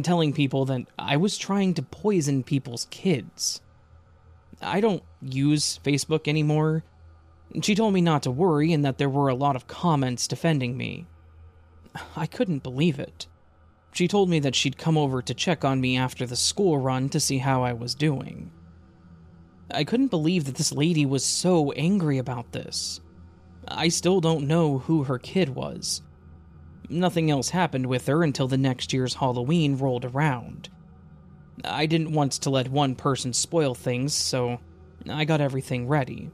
[0.00, 3.60] telling people that I was trying to poison people's kids.
[4.62, 6.84] I don't use Facebook anymore.
[7.62, 10.76] She told me not to worry and that there were a lot of comments defending
[10.76, 11.06] me.
[12.16, 13.26] I couldn't believe it.
[13.92, 17.10] She told me that she'd come over to check on me after the school run
[17.10, 18.50] to see how I was doing.
[19.70, 23.00] I couldn't believe that this lady was so angry about this.
[23.68, 26.02] I still don't know who her kid was,
[26.92, 30.68] Nothing else happened with her until the next year's Halloween rolled around.
[31.64, 34.58] I didn't want to let one person spoil things, so
[35.08, 36.30] I got everything ready.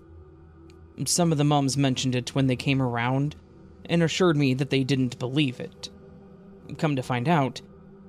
[1.05, 3.37] Some of the mums mentioned it when they came around
[3.85, 5.91] and assured me that they didn't believe it.
[6.77, 7.61] Come to find out,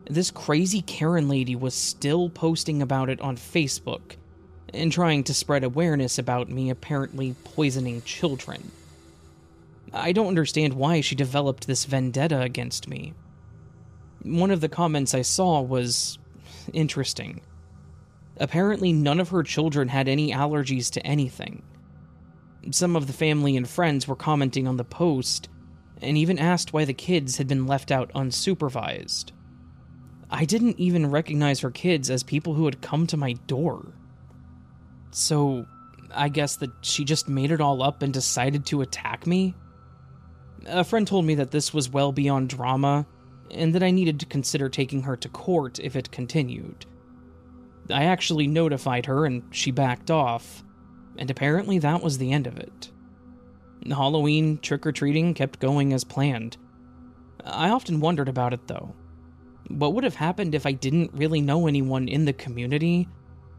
[0.10, 4.16] this crazy Karen lady was still posting about it on Facebook
[4.74, 8.72] and trying to spread awareness about me apparently poisoning children.
[9.94, 13.14] I don't understand why she developed this vendetta against me.
[14.24, 16.20] One of the comments I saw was
[16.74, 17.42] interesting.
[18.38, 21.64] Apparently, none of her children had any allergies to anything.
[22.72, 25.50] Some of the family and friends were commenting on the post
[26.02, 29.32] and even asked why the kids had been left out unsupervised.
[30.30, 33.94] I didn't even recognize her kids as people who had come to my door.
[35.12, 35.66] So,
[36.14, 39.56] I guess that she just made it all up and decided to attack me?
[40.66, 43.06] A friend told me that this was well beyond drama,
[43.52, 46.86] and that I needed to consider taking her to court if it continued.
[47.90, 50.64] I actually notified her, and she backed off,
[51.18, 52.92] and apparently that was the end of it.
[53.88, 56.58] Halloween trick or treating kept going as planned.
[57.46, 58.94] I often wondered about it though.
[59.70, 63.08] What would have happened if I didn't really know anyone in the community,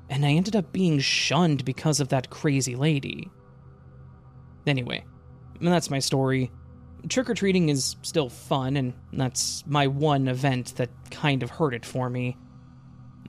[0.08, 3.30] and I ended up being shunned because of that crazy lady?
[4.66, 5.04] Anyway,
[5.60, 6.50] that's my story
[7.08, 11.74] trick or treating is still fun, and that's my one event that kind of hurt
[11.74, 12.36] it for me.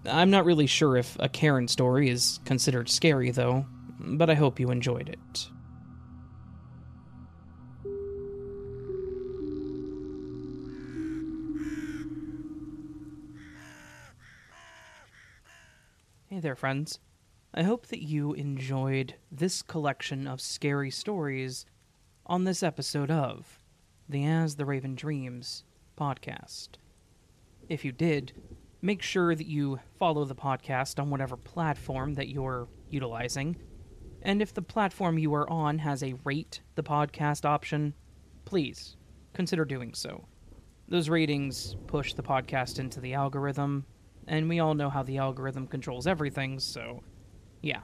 [0.06, 3.66] I'm not really sure if a Karen story is considered scary, though,
[4.00, 5.48] but I hope you enjoyed it.
[16.30, 17.00] Hey there, friends.
[17.54, 21.66] I hope that you enjoyed this collection of scary stories
[22.26, 23.61] on this episode of
[24.12, 25.64] the As the Raven Dreams
[25.98, 26.72] podcast.
[27.70, 28.34] If you did,
[28.82, 33.56] make sure that you follow the podcast on whatever platform that you're utilizing.
[34.22, 37.94] And if the platform you are on has a rate the podcast option,
[38.44, 38.98] please
[39.34, 40.26] consider doing so.
[40.90, 43.86] Those ratings push the podcast into the algorithm,
[44.28, 47.02] and we all know how the algorithm controls everything, so
[47.62, 47.80] yeah.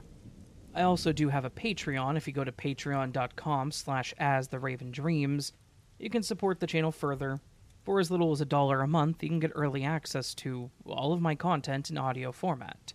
[0.74, 2.18] I also do have a Patreon.
[2.18, 5.54] If you go to patreon.com slash as the Raven Dreams,
[5.98, 7.40] you can support the channel further.
[7.84, 11.12] For as little as a dollar a month, you can get early access to all
[11.12, 12.92] of my content in audio format.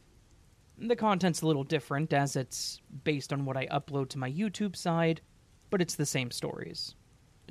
[0.78, 4.76] The content's a little different as it's based on what I upload to my YouTube
[4.76, 5.22] side,
[5.70, 6.96] but it's the same stories.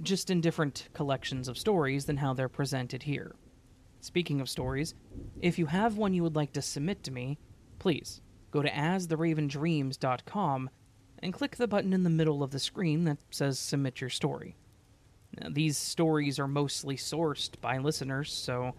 [0.02, 3.34] Just in different collections of stories than how they're presented here.
[4.00, 4.94] Speaking of stories,
[5.40, 7.38] if you have one you would like to submit to me,
[7.78, 8.20] please
[8.50, 10.70] go to astheravendreams.com
[11.20, 14.56] and click the button in the middle of the screen that says Submit Your Story.
[15.40, 18.74] Now, these stories are mostly sourced by listeners, so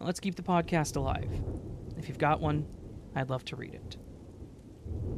[0.00, 1.30] uh, let's keep the podcast alive.
[1.96, 2.66] If you've got one,
[3.14, 3.96] I'd love to read it.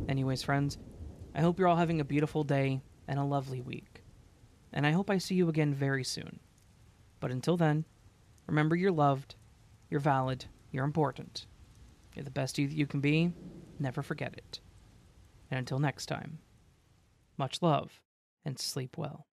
[0.08, 0.78] Anyways, friends,
[1.34, 4.02] I hope you're all having a beautiful day and a lovely week.
[4.72, 6.40] And I hope I see you again very soon.
[7.20, 7.84] But until then,
[8.46, 9.34] remember you're loved,
[9.90, 11.46] you're valid, you're important.
[12.14, 13.32] You're the best you that you can be,
[13.78, 14.60] never forget it.
[15.50, 16.38] And until next time,
[17.36, 18.00] much love
[18.44, 19.27] and sleep well.